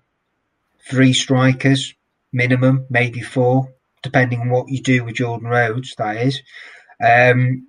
three 0.90 1.14
strikers 1.14 1.94
minimum, 2.34 2.88
maybe 2.90 3.22
four, 3.22 3.72
depending 4.02 4.42
on 4.42 4.50
what 4.50 4.68
you 4.68 4.82
do 4.82 5.04
with 5.04 5.18
Jordan 5.18 5.48
Rhodes, 5.48 5.94
that 6.00 6.18
is. 6.18 6.42
Um, 7.04 7.68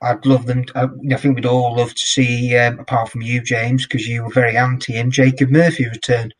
I'd 0.00 0.24
love 0.26 0.46
them. 0.46 0.64
To, 0.66 0.92
I, 1.12 1.16
think 1.16 1.34
we'd 1.34 1.44
all 1.44 1.74
love 1.74 1.92
to 1.92 2.06
see, 2.06 2.56
um, 2.56 2.78
apart 2.78 3.08
from 3.08 3.22
you, 3.22 3.42
James, 3.42 3.84
because 3.84 4.06
you 4.06 4.22
were 4.22 4.30
very 4.30 4.56
anti 4.56 4.92
him, 4.92 5.10
Jacob 5.10 5.50
Murphy 5.50 5.88
return 5.88 6.30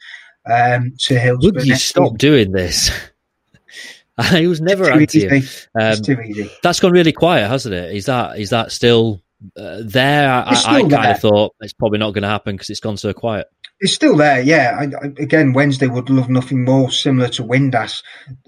um, 0.48 0.94
to 1.00 1.18
Hillsborough. 1.18 1.54
Would 1.54 1.66
you 1.66 1.74
stop 1.74 2.18
doing 2.18 2.52
this? 2.52 2.88
I 4.16 4.46
was 4.46 4.60
never 4.60 4.88
anti 4.88 5.26
him. 5.26 5.42
Um, 5.74 5.96
too 6.02 6.20
easy. 6.20 6.52
That's 6.62 6.78
gone 6.78 6.92
really 6.92 7.12
quiet, 7.12 7.48
hasn't 7.48 7.74
it? 7.74 7.96
Is 7.96 8.06
that 8.06 8.38
is 8.38 8.50
that 8.50 8.70
still 8.70 9.20
uh, 9.56 9.80
there, 9.84 10.30
I, 10.30 10.50
I 10.50 10.80
kind 10.82 10.94
of 10.94 11.20
thought 11.20 11.54
it's 11.60 11.72
probably 11.72 11.98
not 11.98 12.12
going 12.12 12.22
to 12.22 12.28
happen 12.28 12.54
because 12.54 12.70
it's 12.70 12.80
gone 12.80 12.96
so 12.96 13.12
quiet. 13.12 13.46
It's 13.80 13.94
still 13.94 14.16
there, 14.16 14.40
yeah. 14.42 14.76
I, 14.78 14.84
I, 14.84 15.06
again, 15.18 15.54
Wednesday 15.54 15.86
would 15.86 16.10
love 16.10 16.28
nothing 16.28 16.64
more 16.64 16.90
similar 16.90 17.28
to 17.30 17.44
Windass. 17.44 18.02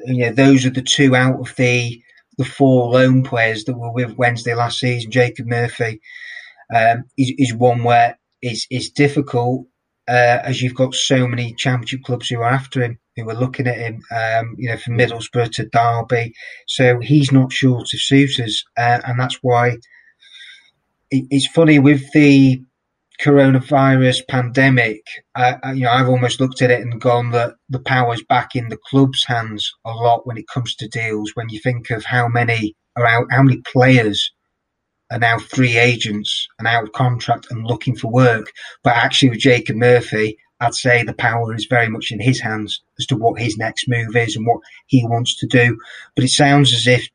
You 0.04 0.26
know, 0.26 0.32
those 0.32 0.66
are 0.66 0.70
the 0.70 0.82
two 0.82 1.16
out 1.16 1.40
of 1.40 1.54
the 1.56 2.02
the 2.38 2.44
four 2.44 2.90
loan 2.90 3.22
players 3.22 3.64
that 3.64 3.76
were 3.76 3.92
with 3.92 4.16
Wednesday 4.16 4.54
last 4.54 4.78
season. 4.78 5.10
Jacob 5.10 5.46
Murphy 5.46 6.00
um, 6.74 7.04
is, 7.18 7.32
is 7.36 7.54
one 7.54 7.84
where 7.84 8.18
it's, 8.40 8.66
it's 8.70 8.90
difficult 8.90 9.66
uh, 10.08 10.38
as 10.42 10.62
you've 10.62 10.74
got 10.74 10.94
so 10.94 11.26
many 11.26 11.54
championship 11.54 12.02
clubs 12.02 12.28
who 12.28 12.40
are 12.40 12.48
after 12.48 12.82
him, 12.82 12.98
who 13.16 13.28
are 13.28 13.34
looking 13.34 13.66
at 13.66 13.76
him, 13.76 14.00
um, 14.10 14.54
you 14.58 14.68
know, 14.68 14.76
from 14.76 14.98
Middlesbrough 14.98 15.52
to 15.52 15.68
Derby. 15.68 16.32
So 16.66 16.98
he's 17.00 17.30
not 17.30 17.52
short 17.52 17.92
of 17.92 18.00
suitors, 18.00 18.64
uh, 18.76 19.00
and 19.04 19.20
that's 19.20 19.38
why 19.42 19.76
it's 21.12 21.46
funny 21.46 21.78
with 21.78 22.10
the 22.12 22.62
coronavirus 23.20 24.26
pandemic. 24.28 25.02
Uh, 25.34 25.54
you 25.74 25.82
know, 25.82 25.92
I've 25.92 26.08
almost 26.08 26.40
looked 26.40 26.62
at 26.62 26.70
it 26.70 26.80
and 26.80 27.00
gone 27.00 27.30
that 27.32 27.54
the 27.68 27.78
power's 27.78 28.22
back 28.24 28.56
in 28.56 28.68
the 28.68 28.78
club's 28.88 29.24
hands 29.24 29.70
a 29.84 29.90
lot 29.90 30.26
when 30.26 30.38
it 30.38 30.48
comes 30.48 30.74
to 30.76 30.88
deals. 30.88 31.32
When 31.34 31.48
you 31.48 31.60
think 31.60 31.90
of 31.90 32.04
how 32.04 32.28
many 32.28 32.74
are 32.96 33.06
out, 33.06 33.26
how 33.30 33.42
many 33.42 33.58
players 33.58 34.32
are 35.10 35.18
now 35.18 35.38
free 35.38 35.76
agents 35.76 36.48
and 36.58 36.66
out 36.66 36.84
of 36.84 36.92
contract 36.92 37.46
and 37.50 37.66
looking 37.66 37.94
for 37.94 38.10
work, 38.10 38.50
but 38.82 38.96
actually 38.96 39.30
with 39.30 39.38
Jacob 39.38 39.76
Murphy, 39.76 40.38
I'd 40.60 40.74
say 40.74 41.02
the 41.02 41.12
power 41.12 41.54
is 41.54 41.66
very 41.68 41.88
much 41.88 42.10
in 42.10 42.20
his 42.20 42.40
hands 42.40 42.82
as 42.98 43.06
to 43.06 43.16
what 43.16 43.40
his 43.40 43.58
next 43.58 43.88
move 43.88 44.16
is 44.16 44.36
and 44.36 44.46
what 44.46 44.60
he 44.86 45.04
wants 45.06 45.36
to 45.38 45.46
do. 45.46 45.78
But 46.14 46.24
it 46.24 46.30
sounds 46.30 46.72
as 46.72 46.86
if 46.86 47.08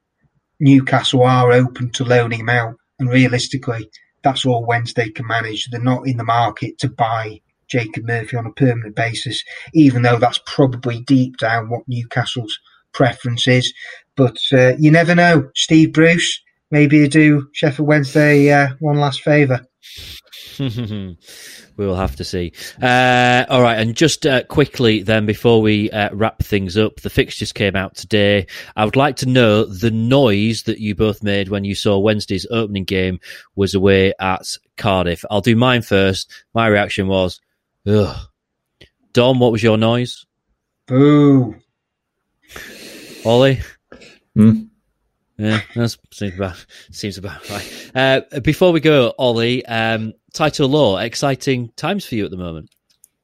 Newcastle 0.60 1.24
are 1.24 1.52
open 1.52 1.92
to 1.92 2.04
loaning 2.04 2.42
him 2.42 2.50
out 2.50 2.76
and 3.00 3.10
realistically, 3.10 3.90
that's 4.24 4.46
all 4.46 4.66
Wednesday 4.66 5.10
can 5.10 5.28
manage. 5.28 5.70
They're 5.70 5.82
not 5.82 6.08
in 6.08 6.18
the 6.18 6.24
market 6.24 6.78
to 6.80 6.90
buy 6.90 7.42
Jacob 7.68 8.06
Murphy 8.06 8.38
on 8.38 8.46
a 8.46 8.52
permanent 8.52 8.96
basis, 8.96 9.44
even 9.74 10.02
though 10.02 10.18
that's 10.18 10.40
probably 10.46 11.02
deep 11.02 11.38
down 11.38 11.70
what 11.70 11.88
Newcastle's 11.88 12.58
preference 12.94 13.48
is. 13.48 13.74
But 14.16 14.38
uh, 14.52 14.74
you 14.78 14.92
never 14.92 15.14
know. 15.14 15.50
Steve 15.56 15.94
Bruce, 15.94 16.42
maybe 16.72 16.98
you 16.98 17.08
do 17.08 17.48
Sheffield 17.54 17.88
Wednesday 17.88 18.52
uh, 18.52 18.70
one 18.80 18.98
last 18.98 19.22
favour. 19.22 19.66
We'll 21.78 21.96
have 21.96 22.16
to 22.16 22.24
see. 22.24 22.54
Uh, 22.82 23.46
all 23.50 23.62
right, 23.62 23.78
and 23.80 23.96
just 23.96 24.26
uh, 24.26 24.44
quickly 24.46 25.04
then, 25.04 25.28
before 25.28 25.62
we 25.62 25.92
uh, 25.92 26.10
wrap 26.12 26.42
things 26.42 26.76
up, 26.76 27.02
the 27.02 27.10
fixtures 27.12 27.54
came 27.54 27.76
out 27.76 27.96
today. 27.96 28.48
I 28.76 28.84
would 28.84 28.96
like 28.96 29.18
to 29.18 29.28
know 29.28 29.64
the 29.64 29.92
noise 29.92 30.64
that 30.64 30.80
you 30.80 30.96
both 30.96 31.22
made 31.22 31.50
when 31.50 31.64
you 31.64 31.76
saw 31.76 32.00
Wednesday's 32.00 32.48
opening 32.50 32.84
game 32.84 33.20
was 33.56 33.76
away 33.76 34.14
at 34.20 34.58
Cardiff. 34.76 35.24
I'll 35.30 35.42
do 35.42 35.56
mine 35.56 35.84
first. 35.84 36.32
My 36.56 36.66
reaction 36.66 37.08
was, 37.08 37.40
ugh. 37.86 38.18
Dom, 39.14 39.40
what 39.40 39.52
was 39.52 39.62
your 39.62 39.78
noise? 39.78 40.26
Boo. 40.88 41.56
Ollie? 43.24 43.62
Hmm? 44.36 44.64
Yeah, 45.38 45.62
that 45.76 45.96
seems 46.12 46.36
about 46.36 46.66
seems 46.92 47.18
about 47.18 47.48
right. 47.50 47.92
Uh, 47.94 48.40
before 48.40 48.72
we 48.72 48.80
go, 48.80 49.14
Ollie, 49.20 49.66
um, 49.66 50.14
Tyto 50.34 50.68
Law, 50.68 50.98
exciting 50.98 51.70
times 51.76 52.06
for 52.06 52.16
you 52.16 52.26
at 52.26 52.32
the 52.32 52.38
moment. 52.38 52.72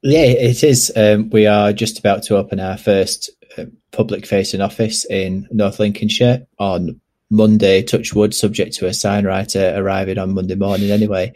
Yeah, 0.04 0.26
it 0.26 0.64
is. 0.64 0.92
Um, 0.96 1.30
we 1.30 1.48
are 1.48 1.74
just 1.74 1.98
about 1.98 2.24
to 2.24 2.38
open 2.38 2.60
our 2.60 2.78
first 2.78 3.32
uh, 3.58 3.66
public 3.92 4.26
facing 4.26 4.62
office 4.62 5.06
in 5.06 5.48
North 5.52 5.80
Lincolnshire 5.80 6.46
on 6.60 7.00
Monday, 7.32 7.82
touch 7.82 8.14
wood, 8.14 8.36
subject 8.36 8.76
to 8.76 8.86
a 8.86 8.94
sign 8.94 9.26
writer 9.26 9.74
arriving 9.76 10.20
on 10.20 10.36
Monday 10.36 10.56
morning 10.56 10.92
anyway. 10.92 11.34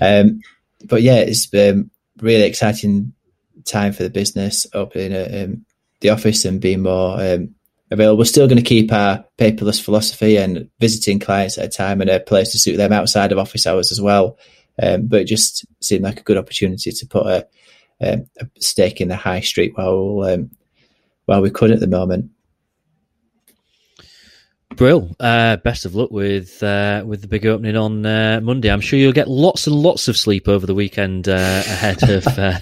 Um, 0.00 0.40
but 0.84 1.02
yeah, 1.02 1.16
it's 1.16 1.52
um, 1.54 1.90
really 2.20 2.44
exciting 2.44 3.14
time 3.64 3.92
for 3.92 4.04
the 4.04 4.10
business, 4.10 4.66
opening 4.74 5.12
a, 5.12 5.44
um, 5.44 5.64
the 6.00 6.10
office 6.10 6.44
and 6.44 6.60
being 6.60 6.82
more 6.82 7.20
um, 7.20 7.54
available. 7.90 8.18
We're 8.18 8.24
still 8.24 8.46
going 8.46 8.58
to 8.58 8.62
keep 8.62 8.92
our 8.92 9.24
paperless 9.38 9.82
philosophy 9.82 10.36
and 10.36 10.68
visiting 10.78 11.18
clients 11.18 11.58
at 11.58 11.64
a 11.64 11.68
time 11.68 12.00
and 12.00 12.10
a 12.10 12.20
place 12.20 12.52
to 12.52 12.58
suit 12.58 12.76
them 12.76 12.92
outside 12.92 13.32
of 13.32 13.38
office 13.38 13.66
hours 13.66 13.92
as 13.92 14.00
well. 14.00 14.38
Um, 14.82 15.06
but 15.06 15.22
it 15.22 15.24
just 15.26 15.66
seemed 15.82 16.04
like 16.04 16.20
a 16.20 16.24
good 16.24 16.38
opportunity 16.38 16.92
to 16.92 17.06
put 17.06 17.26
a, 17.26 17.46
a, 18.00 18.20
a 18.38 18.46
stake 18.60 19.00
in 19.00 19.08
the 19.08 19.16
high 19.16 19.40
street 19.40 19.72
while 19.74 20.22
um, 20.22 20.50
while 21.26 21.42
we 21.42 21.50
could 21.50 21.70
at 21.70 21.80
the 21.80 21.86
moment. 21.86 22.30
Brill, 24.80 25.14
uh, 25.20 25.58
best 25.58 25.84
of 25.84 25.94
luck 25.94 26.10
with 26.10 26.62
uh, 26.62 27.04
with 27.06 27.20
the 27.20 27.28
big 27.28 27.44
opening 27.44 27.76
on 27.76 28.06
uh, 28.06 28.40
Monday. 28.42 28.70
I'm 28.70 28.80
sure 28.80 28.98
you'll 28.98 29.12
get 29.12 29.28
lots 29.28 29.66
and 29.66 29.76
lots 29.76 30.08
of 30.08 30.16
sleep 30.16 30.48
over 30.48 30.66
the 30.66 30.74
weekend 30.74 31.28
uh, 31.28 31.32
ahead 31.66 32.02
of 32.08 32.26
uh, 32.38 32.58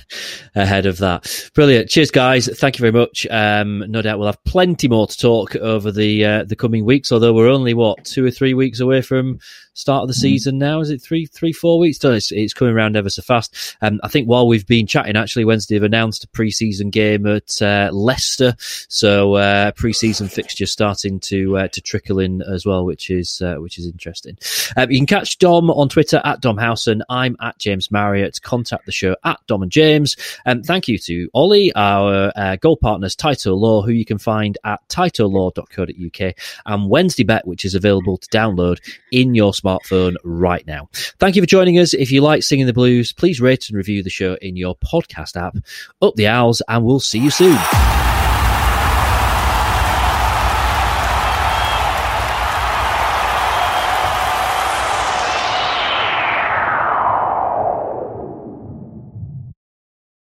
ahead 0.57 0.87
of 0.87 0.99
that. 0.99 1.49
Brilliant. 1.55 1.89
Cheers, 1.89 2.11
guys. 2.11 2.49
Thank 2.59 2.77
you 2.77 2.83
very 2.83 2.91
much. 2.91 3.25
Um, 3.31 3.85
no 3.89 4.03
doubt 4.03 4.19
we'll 4.19 4.27
have 4.27 4.43
plenty 4.43 4.89
more 4.89 5.07
to 5.07 5.17
talk 5.17 5.55
over 5.55 5.93
the 5.93 6.25
uh, 6.25 6.43
the 6.43 6.57
coming 6.57 6.85
weeks. 6.85 7.13
Although 7.13 7.35
we're 7.35 7.49
only 7.49 7.73
what 7.73 8.05
two 8.05 8.27
or 8.27 8.33
three 8.33 8.53
weeks 8.53 8.81
away 8.81 9.01
from 9.01 9.39
start 9.79 10.03
of 10.03 10.09
the 10.09 10.15
mm. 10.15 10.21
season 10.21 10.59
now. 10.59 10.81
Is 10.81 10.91
it 10.91 11.01
three, 11.01 11.27
three, 11.27 11.53
four 11.53 11.79
weeks? 11.79 12.03
It's, 12.03 12.33
it's 12.33 12.53
coming 12.53 12.75
around 12.75 12.97
ever 12.97 13.09
so 13.09 13.23
fast. 13.23 13.77
Um, 13.81 14.01
I 14.03 14.09
think 14.09 14.27
while 14.27 14.49
we've 14.49 14.67
been 14.67 14.89
chatting, 14.89 15.17
actually, 15.17 15.45
Wednesday 15.45 15.77
have 15.77 15.85
announced 15.85 16.25
a 16.25 16.29
pre-season 16.29 16.91
game 16.91 17.27
at 17.27 17.63
uh, 17.63 17.91
Leicester, 17.93 18.55
so 18.59 19.35
uh, 19.35 19.71
pre-season 19.73 20.29
fixture 20.29 20.67
starting 20.67 21.21
to 21.21 21.57
uh, 21.59 21.69
to 21.69 21.81
trickle 21.81 22.19
in 22.19 22.43
as 22.43 22.67
well, 22.67 22.85
which 22.85 23.09
is 23.09 23.41
uh, 23.41 23.57
which 23.57 23.79
is 23.79 23.87
interesting. 23.87 24.37
Um, 24.77 24.91
you 24.91 24.99
can 24.99 25.07
catch 25.07 25.39
Dom 25.39 25.71
on 25.71 25.89
Twitter 25.89 26.21
at 26.25 26.41
Dom. 26.41 26.59
I'm 26.59 27.37
at 27.41 27.59
James 27.59 27.91
Marriott. 27.93 28.43
Contact 28.43 28.85
the 28.85 28.93
show 28.93 29.15
at 29.25 29.39
Dom 29.47 29.63
and 29.63 29.71
James. 29.71 30.17
And 30.45 30.59
um, 30.59 30.63
thank 30.65 30.89
you 30.89 30.99
to 30.99 31.31
Ollie, 31.35 31.73
our 31.75 32.33
uh, 32.35 32.57
gold 32.57 32.81
partners, 32.81 33.15
Tyto 33.15 33.55
Law, 33.55 33.83
who 33.83 33.93
you 33.93 34.05
can 34.05 34.19
find 34.19 34.59
at 34.65 34.81
tytolaw.co.uk, 34.89 36.35
and 36.67 36.91
Wednesday 36.91 37.23
Bet, 37.23 37.47
which 37.47 37.65
is 37.65 37.77
available 37.77 38.19
to 38.19 38.29
download 38.29 38.81
in 39.13 39.37
your 39.37 39.53
smartphone 39.53 39.68
smartphone 39.69 40.17
right 40.25 40.67
now. 40.67 40.89
Thank 41.19 41.37
you 41.37 41.43
for 41.43 41.47
joining 41.47 41.79
us. 41.79 41.95
If 41.95 42.11
you 42.11 42.21
like 42.21 42.43
singing 42.43 42.67
the 42.67 42.73
blues, 42.73 43.13
please 43.13 43.41
rate 43.41 43.69
and 43.69 43.77
review 43.77 44.03
the 44.03 44.11
show 44.11 44.35
in 44.41 44.57
your 44.57 44.77
podcast 44.77 45.37
app. 45.37 45.57
Up 46.03 46.15
the 46.17 46.29
owls, 46.29 46.63
and 46.69 46.85
we'll 46.85 47.01
see 47.01 47.19
you 47.19 47.31
soon. 47.31 47.59